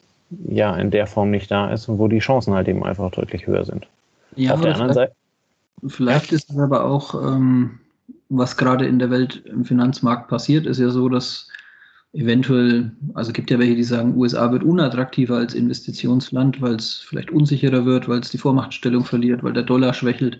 ja, 0.49 0.75
in 0.75 0.91
der 0.91 1.07
Form 1.07 1.31
nicht 1.31 1.49
da 1.49 1.71
ist 1.71 1.87
und 1.87 1.99
wo 1.99 2.07
die 2.09 2.19
Chancen 2.19 2.53
halt 2.53 2.67
eben 2.67 2.83
einfach 2.83 3.09
deutlich 3.11 3.47
höher 3.47 3.63
sind. 3.63 3.87
Ja, 4.35 4.53
auf 4.53 4.61
der 4.61 4.73
anderen 4.73 4.93
Seite. 4.93 5.13
Vielleicht 5.87 6.33
ist 6.33 6.49
es 6.49 6.59
aber 6.59 6.83
auch, 6.83 7.13
ähm, 7.15 7.79
was 8.29 8.57
gerade 8.57 8.85
in 8.85 8.99
der 8.99 9.09
Welt 9.09 9.43
im 9.45 9.63
Finanzmarkt 9.63 10.27
passiert, 10.27 10.65
ist 10.65 10.79
ja 10.79 10.89
so, 10.89 11.07
dass 11.07 11.47
eventuell, 12.13 12.91
also 13.13 13.31
gibt 13.31 13.51
ja 13.51 13.59
welche, 13.59 13.75
die 13.75 13.83
sagen, 13.83 14.15
USA 14.15 14.51
wird 14.51 14.63
unattraktiver 14.63 15.37
als 15.37 15.53
Investitionsland, 15.53 16.61
weil 16.61 16.75
es 16.75 17.05
vielleicht 17.07 17.31
unsicherer 17.31 17.85
wird, 17.85 18.07
weil 18.07 18.19
es 18.19 18.29
die 18.29 18.37
Vormachtstellung 18.37 19.05
verliert, 19.05 19.43
weil 19.43 19.53
der 19.53 19.63
Dollar 19.63 19.93
schwächelt. 19.93 20.39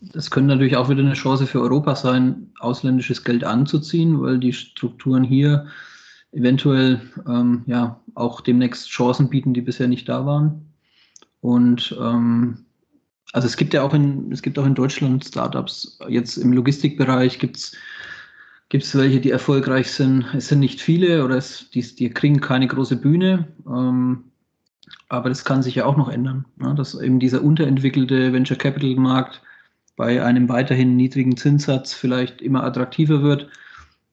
Das 0.00 0.30
könnte 0.30 0.48
natürlich 0.54 0.76
auch 0.76 0.88
wieder 0.88 1.00
eine 1.00 1.14
Chance 1.14 1.46
für 1.46 1.60
Europa 1.60 1.96
sein, 1.96 2.52
ausländisches 2.60 3.24
Geld 3.24 3.44
anzuziehen, 3.44 4.20
weil 4.20 4.38
die 4.38 4.52
Strukturen 4.52 5.24
hier 5.24 5.66
eventuell 6.32 7.00
ähm, 7.26 7.62
ja 7.66 8.00
auch 8.14 8.40
demnächst 8.40 8.88
Chancen 8.88 9.28
bieten, 9.28 9.54
die 9.54 9.60
bisher 9.60 9.88
nicht 9.88 10.08
da 10.08 10.24
waren. 10.24 10.72
Und 11.40 11.96
ähm, 12.00 12.64
also 13.32 13.46
es 13.46 13.56
gibt 13.56 13.74
ja 13.74 13.82
auch 13.82 13.94
in, 13.94 14.30
es 14.32 14.42
gibt 14.42 14.58
auch 14.58 14.66
in 14.66 14.74
Deutschland 14.74 15.24
Startups. 15.24 15.98
Jetzt 16.08 16.36
im 16.36 16.52
Logistikbereich 16.52 17.38
gibt 17.38 17.56
es 17.56 17.76
gibt 18.68 18.84
es 18.84 18.96
welche, 18.96 19.20
die 19.20 19.30
erfolgreich 19.30 19.90
sind. 19.90 20.26
Es 20.34 20.48
sind 20.48 20.60
nicht 20.60 20.80
viele 20.80 21.24
oder 21.24 21.36
es, 21.36 21.70
die, 21.70 21.82
die 21.82 22.10
kriegen 22.10 22.40
keine 22.40 22.66
große 22.66 22.96
Bühne. 22.96 23.48
Ähm, 23.66 24.24
aber 25.08 25.28
das 25.28 25.44
kann 25.44 25.62
sich 25.62 25.74
ja 25.74 25.86
auch 25.86 25.96
noch 25.96 26.08
ändern. 26.08 26.44
Ne? 26.56 26.74
Dass 26.74 26.98
eben 27.00 27.18
dieser 27.18 27.42
unterentwickelte 27.42 28.32
Venture 28.32 28.58
Capital 28.58 28.96
Markt 28.96 29.42
bei 29.96 30.22
einem 30.22 30.48
weiterhin 30.48 30.96
niedrigen 30.96 31.36
Zinssatz 31.36 31.92
vielleicht 31.92 32.40
immer 32.40 32.62
attraktiver 32.62 33.22
wird, 33.22 33.48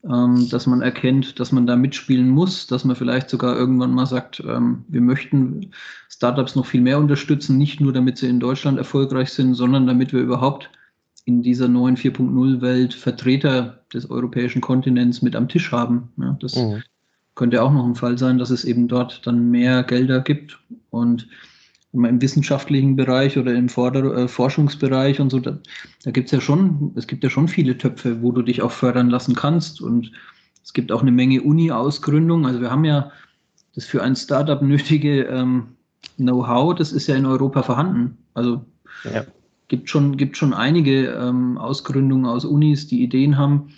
ähm, 0.03 0.49
dass 0.49 0.67
man 0.67 0.81
erkennt, 0.81 1.39
dass 1.39 1.51
man 1.51 1.67
da 1.67 1.75
mitspielen 1.75 2.29
muss, 2.29 2.67
dass 2.67 2.85
man 2.85 2.95
vielleicht 2.95 3.29
sogar 3.29 3.55
irgendwann 3.55 3.93
mal 3.93 4.05
sagt, 4.05 4.39
ähm, 4.39 4.85
wir 4.87 5.01
möchten 5.01 5.71
Startups 6.09 6.55
noch 6.55 6.65
viel 6.65 6.81
mehr 6.81 6.97
unterstützen, 6.97 7.57
nicht 7.57 7.81
nur 7.81 7.93
damit 7.93 8.17
sie 8.17 8.29
in 8.29 8.39
Deutschland 8.39 8.77
erfolgreich 8.77 9.31
sind, 9.31 9.53
sondern 9.53 9.85
damit 9.85 10.13
wir 10.13 10.21
überhaupt 10.21 10.69
in 11.25 11.41
dieser 11.41 11.67
neuen 11.67 11.97
4.0-Welt 11.97 12.93
Vertreter 12.93 13.83
des 13.93 14.09
europäischen 14.09 14.61
Kontinents 14.61 15.21
mit 15.21 15.35
am 15.35 15.49
Tisch 15.49 15.71
haben. 15.71 16.09
Ja, 16.17 16.37
das 16.39 16.55
mhm. 16.55 16.83
könnte 17.33 17.61
auch 17.63 17.73
noch 17.73 17.85
ein 17.85 17.95
Fall 17.95 18.17
sein, 18.17 18.37
dass 18.37 18.51
es 18.51 18.63
eben 18.63 18.87
dort 18.87 19.25
dann 19.25 19.49
mehr 19.49 19.83
Gelder 19.83 20.21
gibt 20.21 20.59
und 20.91 21.27
im 21.93 22.21
wissenschaftlichen 22.21 22.95
Bereich 22.95 23.37
oder 23.37 23.55
im 23.55 23.69
Vorder 23.69 24.15
äh, 24.15 24.27
Forschungsbereich 24.27 25.19
und 25.19 25.29
so, 25.29 25.39
da, 25.39 25.57
da 26.03 26.11
gibt 26.11 26.27
es 26.27 26.31
ja 26.31 26.41
schon, 26.41 26.91
es 26.95 27.07
gibt 27.07 27.23
ja 27.23 27.29
schon 27.29 27.47
viele 27.47 27.77
Töpfe, 27.77 28.21
wo 28.21 28.31
du 28.31 28.41
dich 28.41 28.61
auch 28.61 28.71
fördern 28.71 29.09
lassen 29.09 29.33
kannst 29.33 29.81
und 29.81 30.11
es 30.61 30.73
gibt 30.73 30.91
auch 30.91 31.01
eine 31.01 31.11
Menge 31.11 31.41
Uni-Ausgründung. 31.41 32.45
Also 32.45 32.59
wir 32.59 32.69
haben 32.69 32.85
ja 32.85 33.11
das 33.75 33.85
für 33.85 34.03
ein 34.03 34.15
Startup 34.15 34.61
nötige 34.61 35.23
ähm, 35.23 35.67
Know-how, 36.17 36.75
das 36.75 36.91
ist 36.91 37.07
ja 37.07 37.15
in 37.15 37.25
Europa 37.25 37.63
vorhanden. 37.63 38.17
Also 38.33 38.65
ja 39.05 39.25
gibt 39.67 39.89
schon, 39.89 40.17
gibt 40.17 40.37
schon 40.37 40.53
einige 40.53 41.07
ähm, 41.11 41.57
Ausgründungen 41.57 42.25
aus 42.25 42.45
Unis, 42.45 42.87
die 42.87 43.03
Ideen 43.03 43.37
haben. 43.37 43.69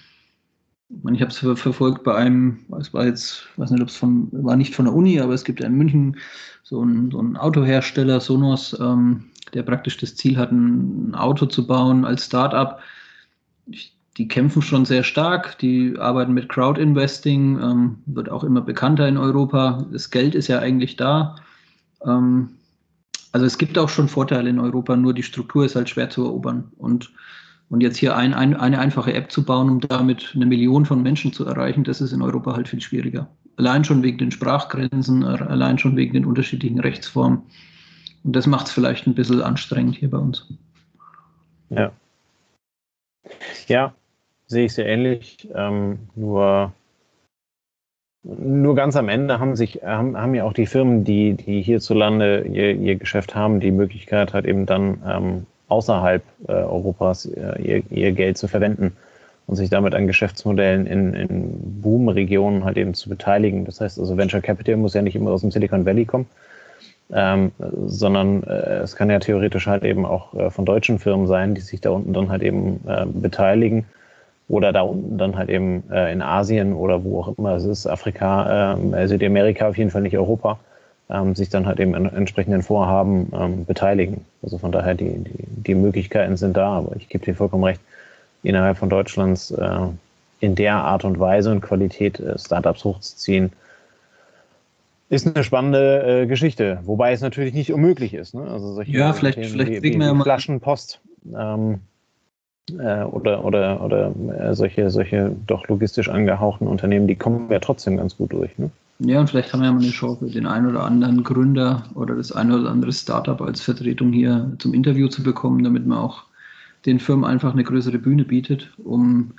Ich, 0.89 1.03
meine, 1.03 1.17
ich 1.17 1.21
habe 1.21 1.31
es 1.31 1.39
verfolgt 1.59 2.03
bei 2.03 2.15
einem, 2.15 2.59
es 2.79 2.93
war 2.93 3.05
jetzt, 3.05 3.47
weiß 3.57 3.71
nicht, 3.71 3.81
ob 3.81 3.89
es 3.89 3.97
von, 3.97 4.29
war 4.31 4.55
nicht 4.55 4.73
von 4.73 4.85
der 4.85 4.93
Uni, 4.93 5.19
aber 5.19 5.33
es 5.33 5.43
gibt 5.43 5.59
ja 5.59 5.67
in 5.67 5.77
München 5.77 6.17
so 6.63 6.81
einen, 6.81 7.11
so 7.11 7.19
einen 7.19 7.37
Autohersteller, 7.37 8.19
Sonos, 8.19 8.77
ähm, 8.79 9.25
der 9.53 9.63
praktisch 9.63 9.97
das 9.97 10.15
Ziel 10.15 10.37
hat, 10.37 10.51
ein 10.51 11.15
Auto 11.15 11.45
zu 11.45 11.67
bauen 11.67 12.05
als 12.05 12.25
Start-up. 12.25 12.81
Die 14.17 14.27
kämpfen 14.27 14.61
schon 14.61 14.85
sehr 14.85 15.03
stark, 15.03 15.57
die 15.59 15.95
arbeiten 15.97 16.33
mit 16.33 16.49
Crowd-Investing, 16.49 17.59
ähm, 17.61 17.97
wird 18.05 18.29
auch 18.29 18.43
immer 18.43 18.61
bekannter 18.61 19.07
in 19.07 19.17
Europa. 19.17 19.85
Das 19.91 20.09
Geld 20.09 20.35
ist 20.35 20.47
ja 20.47 20.59
eigentlich 20.59 20.95
da. 20.95 21.35
Ähm, 22.05 22.49
also 23.31 23.45
es 23.45 23.57
gibt 23.57 23.77
auch 23.77 23.89
schon 23.89 24.07
Vorteile 24.07 24.49
in 24.49 24.59
Europa, 24.59 24.95
nur 24.95 25.13
die 25.13 25.23
Struktur 25.23 25.65
ist 25.65 25.75
halt 25.75 25.89
schwer 25.89 26.09
zu 26.09 26.25
erobern. 26.25 26.71
Und, 26.77 27.11
und 27.69 27.81
jetzt 27.81 27.97
hier 27.97 28.15
ein, 28.15 28.33
ein, 28.33 28.55
eine 28.55 28.79
einfache 28.79 29.13
App 29.13 29.31
zu 29.31 29.43
bauen, 29.43 29.69
um 29.69 29.79
damit 29.79 30.31
eine 30.35 30.45
Million 30.45 30.85
von 30.85 31.01
Menschen 31.01 31.33
zu 31.33 31.45
erreichen, 31.45 31.83
das 31.83 32.01
ist 32.01 32.13
in 32.13 32.21
Europa 32.21 32.55
halt 32.55 32.67
viel 32.67 32.81
schwieriger. 32.81 33.27
Allein 33.57 33.83
schon 33.83 34.03
wegen 34.03 34.17
den 34.17 34.31
Sprachgrenzen, 34.31 35.23
allein 35.23 35.77
schon 35.79 35.95
wegen 35.95 36.13
den 36.13 36.25
unterschiedlichen 36.25 36.79
Rechtsformen. 36.79 37.41
Und 38.23 38.35
das 38.35 38.45
macht 38.45 38.67
es 38.67 38.73
vielleicht 38.73 39.07
ein 39.07 39.15
bisschen 39.15 39.41
anstrengend 39.41 39.95
hier 39.95 40.09
bei 40.09 40.17
uns. 40.17 40.47
Ja. 41.69 41.91
Ja, 43.67 43.93
sehe 44.45 44.65
ich 44.65 44.73
sehr 44.73 44.85
ähnlich. 44.85 45.47
Ähm, 45.53 45.99
nur 46.15 46.73
nur 48.27 48.75
ganz 48.75 48.95
am 48.95 49.09
Ende 49.09 49.39
haben 49.39 49.55
sich, 49.55 49.81
haben, 49.83 50.17
haben 50.17 50.35
ja 50.35 50.43
auch 50.43 50.53
die 50.53 50.65
Firmen, 50.65 51.03
die, 51.03 51.33
die 51.33 51.61
hierzulande 51.61 52.41
ihr, 52.41 52.75
ihr 52.75 52.95
Geschäft 52.95 53.35
haben, 53.35 53.59
die 53.59 53.71
Möglichkeit 53.71 54.33
halt 54.33 54.45
eben 54.45 54.65
dann 54.65 55.01
ähm, 55.07 55.45
außerhalb 55.69 56.21
äh, 56.47 56.51
Europas 56.51 57.25
äh, 57.25 57.61
ihr, 57.61 57.83
ihr 57.89 58.11
Geld 58.11 58.37
zu 58.37 58.47
verwenden 58.47 58.93
und 59.45 59.55
sich 59.55 59.69
damit 59.69 59.95
an 59.95 60.07
Geschäftsmodellen 60.07 60.87
in, 60.87 61.13
in 61.13 61.81
Boom-Regionen 61.81 62.65
halt 62.65 62.77
eben 62.77 62.93
zu 62.93 63.07
beteiligen. 63.09 63.63
Das 63.63 63.79
heißt 63.79 63.97
also, 63.97 64.17
Venture 64.17 64.41
Capital 64.41 64.75
muss 64.75 64.93
ja 64.93 65.01
nicht 65.01 65.15
immer 65.15 65.31
aus 65.31 65.41
dem 65.41 65.51
Silicon 65.51 65.85
Valley 65.85 66.05
kommen, 66.05 66.25
ähm, 67.13 67.51
sondern 67.85 68.43
äh, 68.43 68.79
es 68.79 68.97
kann 68.97 69.09
ja 69.09 69.19
theoretisch 69.19 69.67
halt 69.67 69.83
eben 69.83 70.05
auch 70.05 70.33
äh, 70.33 70.49
von 70.49 70.65
deutschen 70.65 70.99
Firmen 70.99 71.27
sein, 71.27 71.55
die 71.55 71.61
sich 71.61 71.79
da 71.79 71.91
unten 71.91 72.11
dann 72.11 72.29
halt 72.29 72.43
eben 72.43 72.81
äh, 72.87 73.05
beteiligen 73.05 73.85
oder 74.49 74.71
da 74.71 74.81
unten 74.81 75.17
dann 75.17 75.35
halt 75.35 75.49
eben 75.49 75.83
äh, 75.91 76.11
in 76.11 76.21
Asien 76.21 76.73
oder 76.73 77.03
wo 77.03 77.19
auch 77.19 77.37
immer 77.37 77.55
es 77.55 77.65
ist, 77.65 77.85
Afrika, 77.85 78.75
äh, 78.75 79.07
Südamerika, 79.07 79.67
auf 79.67 79.77
jeden 79.77 79.91
Fall 79.91 80.01
nicht 80.01 80.17
Europa, 80.17 80.59
ähm, 81.09 81.35
sich 81.35 81.49
dann 81.49 81.65
halt 81.65 81.79
eben 81.79 81.95
an 81.95 82.05
entsprechenden 82.05 82.63
Vorhaben 82.63 83.31
ähm, 83.37 83.65
beteiligen. 83.65 84.25
Also 84.41 84.57
von 84.57 84.71
daher, 84.71 84.95
die, 84.95 85.09
die, 85.09 85.63
die 85.67 85.75
Möglichkeiten 85.75 86.37
sind 86.37 86.55
da, 86.55 86.77
aber 86.77 86.95
ich 86.95 87.09
gebe 87.09 87.25
dir 87.25 87.35
vollkommen 87.35 87.65
recht, 87.65 87.81
innerhalb 88.43 88.77
von 88.77 88.89
Deutschlands 88.89 89.51
äh, 89.51 89.87
in 90.39 90.55
der 90.55 90.75
Art 90.75 91.03
und 91.03 91.19
Weise 91.19 91.51
und 91.51 91.61
Qualität 91.61 92.19
äh, 92.19 92.37
Startups 92.37 92.83
hochzuziehen, 92.83 93.51
ist 95.09 95.27
eine 95.27 95.43
spannende 95.43 96.23
äh, 96.23 96.25
Geschichte, 96.25 96.79
wobei 96.83 97.11
es 97.13 97.21
natürlich 97.21 97.53
nicht 97.53 97.73
unmöglich 97.73 98.13
ist. 98.13 98.33
Ne? 98.33 98.41
Also 98.41 98.73
solche 98.73 98.91
ja, 98.91 99.13
vielleicht, 99.13 99.39
vielleicht 99.39 99.71
wie, 99.71 99.95
wie, 99.95 99.99
wie 99.99 100.21
Flaschenpost. 100.21 100.99
Ähm, 101.37 101.79
äh, 102.71 103.03
oder, 103.03 103.43
oder, 103.45 103.81
oder 103.83 104.13
äh, 104.39 104.53
solche, 104.53 104.89
solche 104.89 105.35
doch 105.47 105.67
logistisch 105.67 106.09
angehauchten 106.09 106.67
Unternehmen, 106.67 107.07
die 107.07 107.15
kommen 107.15 107.49
ja 107.49 107.59
trotzdem 107.59 107.97
ganz 107.97 108.17
gut 108.17 108.33
durch. 108.33 108.57
Ne? 108.57 108.69
Ja, 108.99 109.19
und 109.19 109.29
vielleicht 109.29 109.53
haben 109.53 109.61
wir 109.61 109.67
ja 109.67 109.73
mal 109.73 109.81
eine 109.81 109.91
Chance, 109.91 110.25
den 110.25 110.47
einen 110.47 110.67
oder 110.67 110.83
anderen 110.83 111.23
Gründer 111.23 111.83
oder 111.93 112.15
das 112.15 112.31
eine 112.31 112.59
oder 112.59 112.69
andere 112.69 112.91
Startup 112.91 113.39
als 113.41 113.61
Vertretung 113.61 114.11
hier 114.11 114.51
zum 114.57 114.73
Interview 114.73 115.07
zu 115.07 115.21
bekommen, 115.21 115.63
damit 115.63 115.85
man 115.85 115.99
auch 115.99 116.23
den 116.85 116.99
Firmen 116.99 117.25
einfach 117.25 117.53
eine 117.53 117.63
größere 117.63 117.99
Bühne 117.99 118.23
bietet, 118.23 118.71
um 118.83 119.33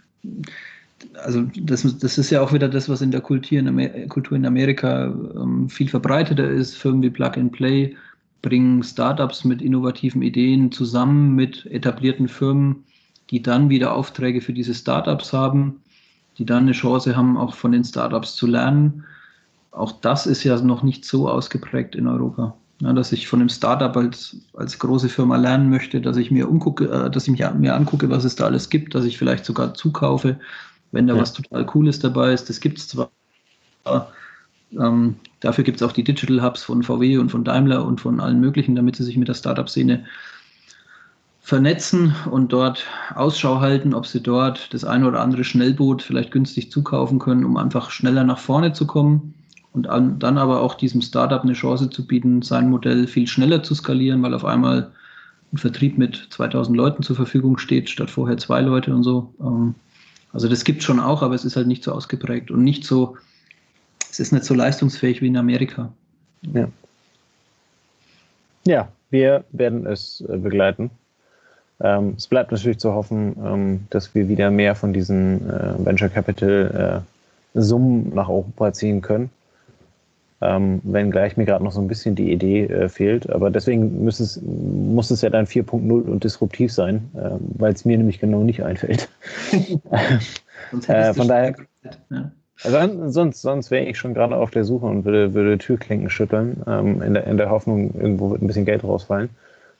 also 1.24 1.44
das, 1.60 1.82
das 1.98 2.18
ist 2.18 2.30
ja 2.30 2.40
auch 2.40 2.52
wieder 2.52 2.68
das, 2.68 2.88
was 2.88 3.00
in 3.02 3.10
der 3.10 3.20
Kultur 3.20 3.58
in, 3.58 3.68
Amer 3.68 3.88
Kultur 4.08 4.36
in 4.36 4.44
Amerika 4.44 5.14
ähm, 5.36 5.68
viel 5.68 5.88
verbreiteter 5.88 6.48
ist. 6.48 6.76
Firmen 6.76 7.02
wie 7.02 7.10
Plug 7.10 7.32
and 7.36 7.52
Play 7.52 7.94
bringen 8.42 8.82
Startups 8.82 9.44
mit 9.44 9.62
innovativen 9.62 10.22
Ideen 10.22 10.72
zusammen 10.72 11.34
mit 11.34 11.66
etablierten 11.66 12.28
Firmen 12.28 12.84
die 13.30 13.42
dann 13.42 13.68
wieder 13.68 13.94
Aufträge 13.94 14.40
für 14.40 14.52
diese 14.52 14.74
Startups 14.74 15.32
haben, 15.32 15.82
die 16.38 16.46
dann 16.46 16.64
eine 16.64 16.72
Chance 16.72 17.16
haben, 17.16 17.36
auch 17.36 17.54
von 17.54 17.72
den 17.72 17.84
Startups 17.84 18.36
zu 18.36 18.46
lernen. 18.46 19.04
auch 19.70 19.92
das 20.00 20.26
ist 20.26 20.44
ja 20.44 20.60
noch 20.60 20.82
nicht 20.82 21.04
so 21.04 21.28
ausgeprägt 21.28 21.94
in 21.94 22.06
Europa. 22.06 22.54
Ja, 22.80 22.92
dass 22.92 23.10
ich 23.10 23.26
von 23.26 23.40
einem 23.40 23.48
Startup 23.48 23.96
als, 23.96 24.36
als 24.54 24.78
große 24.78 25.08
Firma 25.08 25.36
lernen 25.36 25.68
möchte, 25.68 26.00
dass 26.00 26.16
ich 26.16 26.30
mir 26.30 26.48
umgucke, 26.48 26.84
äh, 26.84 27.10
dass 27.10 27.24
ich 27.24 27.32
mich, 27.32 27.44
mir 27.54 27.74
angucke, 27.74 28.08
was 28.08 28.24
es 28.24 28.36
da 28.36 28.44
alles 28.46 28.70
gibt, 28.70 28.94
dass 28.94 29.04
ich 29.04 29.18
vielleicht 29.18 29.44
sogar 29.44 29.74
zukaufe, 29.74 30.38
wenn 30.92 31.08
da 31.08 31.14
ja. 31.14 31.20
was 31.20 31.32
total 31.32 31.66
Cooles 31.66 31.98
dabei 31.98 32.32
ist. 32.32 32.48
Das 32.48 32.60
gibt 32.60 32.78
es 32.78 32.88
zwar. 32.88 33.10
Ähm, 34.78 35.16
dafür 35.40 35.64
gibt 35.64 35.80
es 35.80 35.82
auch 35.82 35.92
die 35.92 36.04
Digital 36.04 36.42
Hubs 36.42 36.62
von 36.62 36.82
VW 36.82 37.18
und 37.18 37.30
von 37.30 37.42
Daimler 37.42 37.84
und 37.84 38.00
von 38.00 38.20
allen 38.20 38.38
möglichen, 38.38 38.76
damit 38.76 38.96
sie 38.96 39.04
sich 39.04 39.16
mit 39.16 39.26
der 39.26 39.34
Startup-Szene 39.34 40.04
vernetzen 41.48 42.14
und 42.30 42.52
dort 42.52 42.84
Ausschau 43.14 43.60
halten, 43.60 43.94
ob 43.94 44.06
sie 44.06 44.20
dort 44.20 44.74
das 44.74 44.84
eine 44.84 45.08
oder 45.08 45.20
andere 45.20 45.44
Schnellboot 45.44 46.02
vielleicht 46.02 46.30
günstig 46.30 46.70
zukaufen 46.70 47.18
können, 47.18 47.46
um 47.46 47.56
einfach 47.56 47.90
schneller 47.90 48.22
nach 48.22 48.38
vorne 48.38 48.74
zu 48.74 48.86
kommen 48.86 49.32
und 49.72 49.86
dann 49.86 50.36
aber 50.36 50.60
auch 50.60 50.74
diesem 50.74 51.00
Startup 51.00 51.42
eine 51.42 51.54
Chance 51.54 51.88
zu 51.88 52.06
bieten, 52.06 52.42
sein 52.42 52.68
Modell 52.68 53.06
viel 53.06 53.26
schneller 53.26 53.62
zu 53.62 53.74
skalieren, 53.74 54.22
weil 54.22 54.34
auf 54.34 54.44
einmal 54.44 54.92
ein 55.50 55.56
Vertrieb 55.56 55.96
mit 55.96 56.28
2000 56.28 56.76
Leuten 56.76 57.02
zur 57.02 57.16
Verfügung 57.16 57.56
steht, 57.56 57.88
statt 57.88 58.10
vorher 58.10 58.36
zwei 58.36 58.60
Leute 58.60 58.94
und 58.94 59.02
so. 59.02 59.32
Ähm, 59.40 59.74
also 60.34 60.48
das 60.50 60.64
gibt 60.64 60.80
es 60.80 60.84
schon 60.84 61.00
auch, 61.00 61.22
aber 61.22 61.34
es 61.34 61.46
ist 61.46 61.56
halt 61.56 61.66
nicht 61.66 61.82
so 61.82 61.92
ausgeprägt 61.92 62.50
und 62.50 62.62
nicht 62.62 62.84
so, 62.84 63.16
es 64.10 64.20
ist 64.20 64.32
nicht 64.32 64.44
so 64.44 64.52
leistungsfähig 64.52 65.22
wie 65.22 65.28
in 65.28 65.38
Amerika. 65.38 65.90
Ja, 66.42 66.68
ja 68.66 68.92
wir 69.08 69.46
werden 69.52 69.86
es 69.86 70.22
äh, 70.28 70.36
begleiten. 70.36 70.90
Ähm, 71.80 72.14
es 72.16 72.26
bleibt 72.26 72.50
natürlich 72.50 72.78
zu 72.78 72.92
hoffen, 72.92 73.36
ähm, 73.44 73.86
dass 73.90 74.14
wir 74.14 74.28
wieder 74.28 74.50
mehr 74.50 74.74
von 74.74 74.92
diesen 74.92 75.48
äh, 75.48 75.74
Venture 75.84 76.08
Capital 76.08 77.04
äh, 77.54 77.60
Summen 77.60 78.12
nach 78.14 78.28
Europa 78.28 78.72
ziehen 78.72 79.00
können. 79.00 79.30
Ähm, 80.40 80.80
wenngleich 80.84 81.36
mir 81.36 81.46
gerade 81.46 81.64
noch 81.64 81.72
so 81.72 81.80
ein 81.80 81.88
bisschen 81.88 82.14
die 82.14 82.32
Idee 82.32 82.66
äh, 82.66 82.88
fehlt. 82.88 83.28
Aber 83.30 83.50
deswegen 83.50 84.04
muss 84.04 84.20
es, 84.20 84.40
muss 84.42 85.10
es 85.10 85.22
ja 85.22 85.30
dann 85.30 85.46
4.0 85.46 86.02
und 86.02 86.22
disruptiv 86.22 86.72
sein, 86.72 87.10
äh, 87.14 87.30
weil 87.58 87.72
es 87.72 87.84
mir 87.84 87.96
nämlich 87.96 88.20
genau 88.20 88.44
nicht 88.44 88.62
einfällt. 88.62 89.08
äh, 90.88 91.14
von 91.14 91.26
daher. 91.26 91.54
Ja. 92.10 92.30
Also 92.64 93.10
sonst, 93.10 93.42
sonst 93.42 93.70
wäre 93.70 93.84
ich 93.84 93.98
schon 93.98 94.14
gerade 94.14 94.36
auf 94.36 94.50
der 94.50 94.64
Suche 94.64 94.86
und 94.86 95.04
würde, 95.04 95.32
würde 95.34 95.58
Türklinken 95.58 96.10
schütteln, 96.10 96.62
ähm, 96.66 97.02
in, 97.02 97.14
der, 97.14 97.24
in 97.24 97.36
der 97.36 97.50
Hoffnung, 97.50 97.94
irgendwo 97.94 98.30
wird 98.30 98.42
ein 98.42 98.48
bisschen 98.48 98.64
Geld 98.64 98.82
rausfallen. 98.82 99.28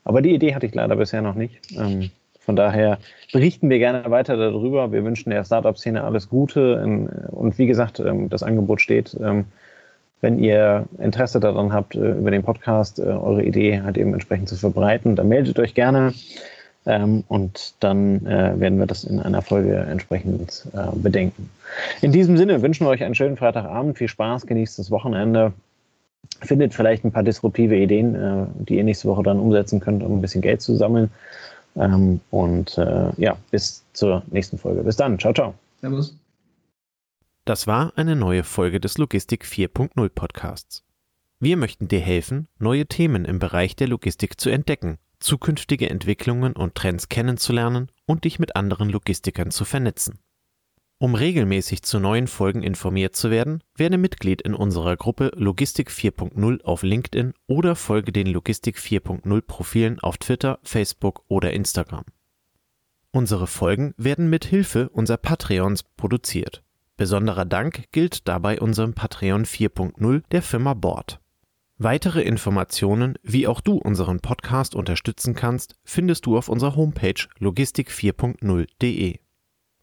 Aber 0.09 0.23
die 0.23 0.35
Idee 0.35 0.55
hatte 0.55 0.65
ich 0.65 0.75
leider 0.75 0.97
bisher 0.97 1.21
noch 1.21 1.35
nicht. 1.35 1.61
Ähm, 1.79 2.11
von 2.41 2.57
daher 2.57 2.99
berichten 3.31 3.69
wir 3.69 3.79
gerne 3.79 4.11
weiter 4.11 4.39
darüber. 4.39 4.91
Wir 4.91 5.05
wünschen 5.05 5.29
der 5.29 5.45
Startup-Szene 5.45 6.03
alles 6.03 6.31
Gute. 6.31 6.83
Und 7.31 7.59
wie 7.59 7.67
gesagt, 7.67 8.01
ähm, 8.01 8.31
das 8.31 8.43
Angebot 8.43 8.81
steht. 8.81 9.15
Ähm, 9.23 9.45
wenn 10.23 10.39
ihr 10.39 10.87
Interesse 10.99 11.41
daran 11.41 11.75
habt, 11.75 11.95
äh, 11.95 12.13
über 12.13 12.31
den 12.31 12.43
Podcast 12.43 12.99
äh, 12.99 13.03
eure 13.03 13.45
Idee 13.45 13.83
halt 13.83 13.99
eben 13.99 14.15
entsprechend 14.15 14.49
zu 14.49 14.57
verbreiten, 14.57 15.15
dann 15.15 15.29
meldet 15.29 15.59
euch 15.59 15.75
gerne. 15.75 16.15
Und 16.85 17.75
dann 17.81 18.25
äh, 18.25 18.59
werden 18.59 18.79
wir 18.79 18.87
das 18.87 19.05
in 19.05 19.21
einer 19.21 19.43
Folge 19.43 19.77
entsprechend 19.77 20.67
bedenken. 20.95 21.51
In 22.01 22.13
diesem 22.13 22.39
Sinne 22.39 22.63
wünschen 22.63 22.87
wir 22.87 22.91
euch 22.91 23.05
einen 23.05 23.15
schönen 23.15 23.37
Freitagabend. 23.37 23.99
Viel 23.99 24.09
Spaß, 24.09 24.47
genießt 24.47 24.79
das 24.79 24.91
Wochenende 24.91 25.53
findet 26.43 26.75
vielleicht 26.75 27.05
ein 27.05 27.13
paar 27.13 27.23
disruptive 27.23 27.77
Ideen, 27.77 28.15
äh, 28.15 28.47
die 28.65 28.77
ihr 28.77 28.85
nächste 28.85 29.09
Woche 29.09 29.23
dann 29.23 29.39
umsetzen 29.39 29.81
könnt, 29.81 30.03
um 30.03 30.19
ein 30.19 30.21
bisschen 30.21 30.43
Geld 30.43 30.63
zu 30.63 30.77
sammeln. 30.77 31.11
Ähm, 31.77 32.21
und 32.31 32.77
äh, 32.79 33.11
ja, 33.17 33.37
bis 33.51 33.85
zur 33.93 34.23
nächsten 34.31 34.59
Folge. 34.59 34.83
Bis 34.83 34.97
dann. 34.97 35.19
Ciao, 35.19 35.33
ciao. 35.33 35.55
Servus. 35.81 36.17
Das 37.45 37.67
war 37.67 37.93
eine 37.97 38.15
neue 38.15 38.45
Folge 38.45 38.79
des 38.79 38.99
Logistik 38.99 39.45
4.0 39.45 40.09
Podcasts. 40.11 40.85
Wir 41.41 41.57
möchten 41.57 41.89
dir 41.89 42.01
helfen, 42.01 42.49
neue 42.59 42.87
Themen 42.87 43.25
im 43.25 43.39
Bereich 43.39 43.77
der 43.77 43.89
Logistik 43.89 44.41
zu 44.41 44.51
entdecken, 44.51 44.99
zukünftige 45.21 45.89
Entwicklungen 45.89 46.55
und 46.55 46.75
Trends 46.75 47.09
kennenzulernen 47.09 47.91
und 48.07 48.25
dich 48.25 48.39
mit 48.39 48.57
anderen 48.57 48.91
Logistikern 48.91 49.51
zu 49.51 49.65
vernetzen. 49.65 50.19
Um 51.01 51.15
regelmäßig 51.15 51.85
zu 51.85 52.01
neuen 52.01 52.27
Folgen 52.27 52.65
informiert 52.65 53.15
zu 53.15 53.31
werden, 53.31 53.63
werde 53.77 53.99
Mitglied 53.99 54.43
in 54.43 54.53
unserer 54.53 54.97
Gruppe 54.97 55.31
Logistik 55.37 55.91
4.0 55.91 56.63
auf 56.65 56.83
LinkedIn 56.83 57.35
oder 57.47 57.77
folge 57.77 58.11
den 58.11 58.27
Logistik 58.27 58.79
4.0 58.79 59.41
Profilen 59.43 60.01
auf 60.01 60.19
Twitter, 60.19 60.59
Facebook 60.65 61.23
oder 61.29 61.53
Instagram. 61.53 62.05
Unsere 63.13 63.47
Folgen 63.47 63.95
werden 63.97 64.29
mit 64.29 64.45
Hilfe 64.45 64.89
unserer 64.89 65.19
Patreons 65.19 65.85
produziert. 65.97 66.65
Besonderer 66.97 67.45
Dank 67.45 67.85
gilt 67.93 68.27
dabei 68.27 68.61
unserem 68.61 68.93
Patreon 68.93 69.45
4.0 69.45 70.25
der 70.33 70.43
Firma 70.43 70.75
Bord. 70.75 71.21
Weitere 71.77 72.23
Informationen, 72.23 73.15
wie 73.23 73.47
auch 73.47 73.61
du 73.61 73.77
unseren 73.77 74.19
Podcast 74.19 74.75
unterstützen 74.75 75.37
kannst, 75.37 75.77
findest 75.85 76.27
du 76.27 76.37
auf 76.37 76.49
unserer 76.49 76.75
Homepage 76.75 77.29
logistik4.0.de. 77.39 79.21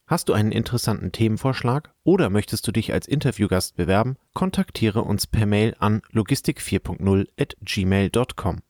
Hast 0.08 0.30
du 0.30 0.34
einen 0.34 0.52
interessanten 0.52 1.12
Themenvorschlag 1.12 1.92
oder 2.04 2.30
möchtest 2.30 2.68
du 2.68 2.72
dich 2.72 2.94
als 2.94 3.08
Interviewgast 3.08 3.76
bewerben, 3.76 4.18
kontaktiere 4.34 5.02
uns 5.02 5.26
per 5.26 5.48
Mail 5.48 5.76
an 5.80 6.02
logistik4.0 6.14 7.28
at 7.40 7.56
gmail.com. 7.62 8.62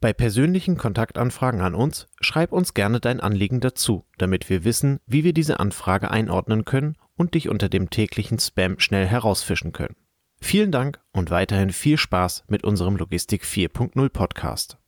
Bei 0.00 0.12
persönlichen 0.12 0.76
Kontaktanfragen 0.78 1.60
an 1.60 1.74
uns 1.74 2.06
schreib 2.20 2.52
uns 2.52 2.74
gerne 2.74 3.00
dein 3.00 3.20
Anliegen 3.20 3.60
dazu, 3.60 4.04
damit 4.18 4.48
wir 4.48 4.64
wissen, 4.64 5.00
wie 5.06 5.24
wir 5.24 5.32
diese 5.34 5.60
Anfrage 5.60 6.10
einordnen 6.10 6.64
können 6.64 6.96
und 7.16 7.34
dich 7.34 7.48
unter 7.48 7.68
dem 7.68 7.90
täglichen 7.90 8.38
Spam 8.38 8.78
schnell 8.78 9.06
herausfischen 9.06 9.72
können. 9.72 9.96
Vielen 10.40 10.70
Dank 10.70 11.00
und 11.12 11.30
weiterhin 11.30 11.70
viel 11.70 11.96
Spaß 11.98 12.44
mit 12.48 12.64
unserem 12.64 12.96
Logistik 12.96 13.44
4.0 13.44 14.08
Podcast. 14.10 14.78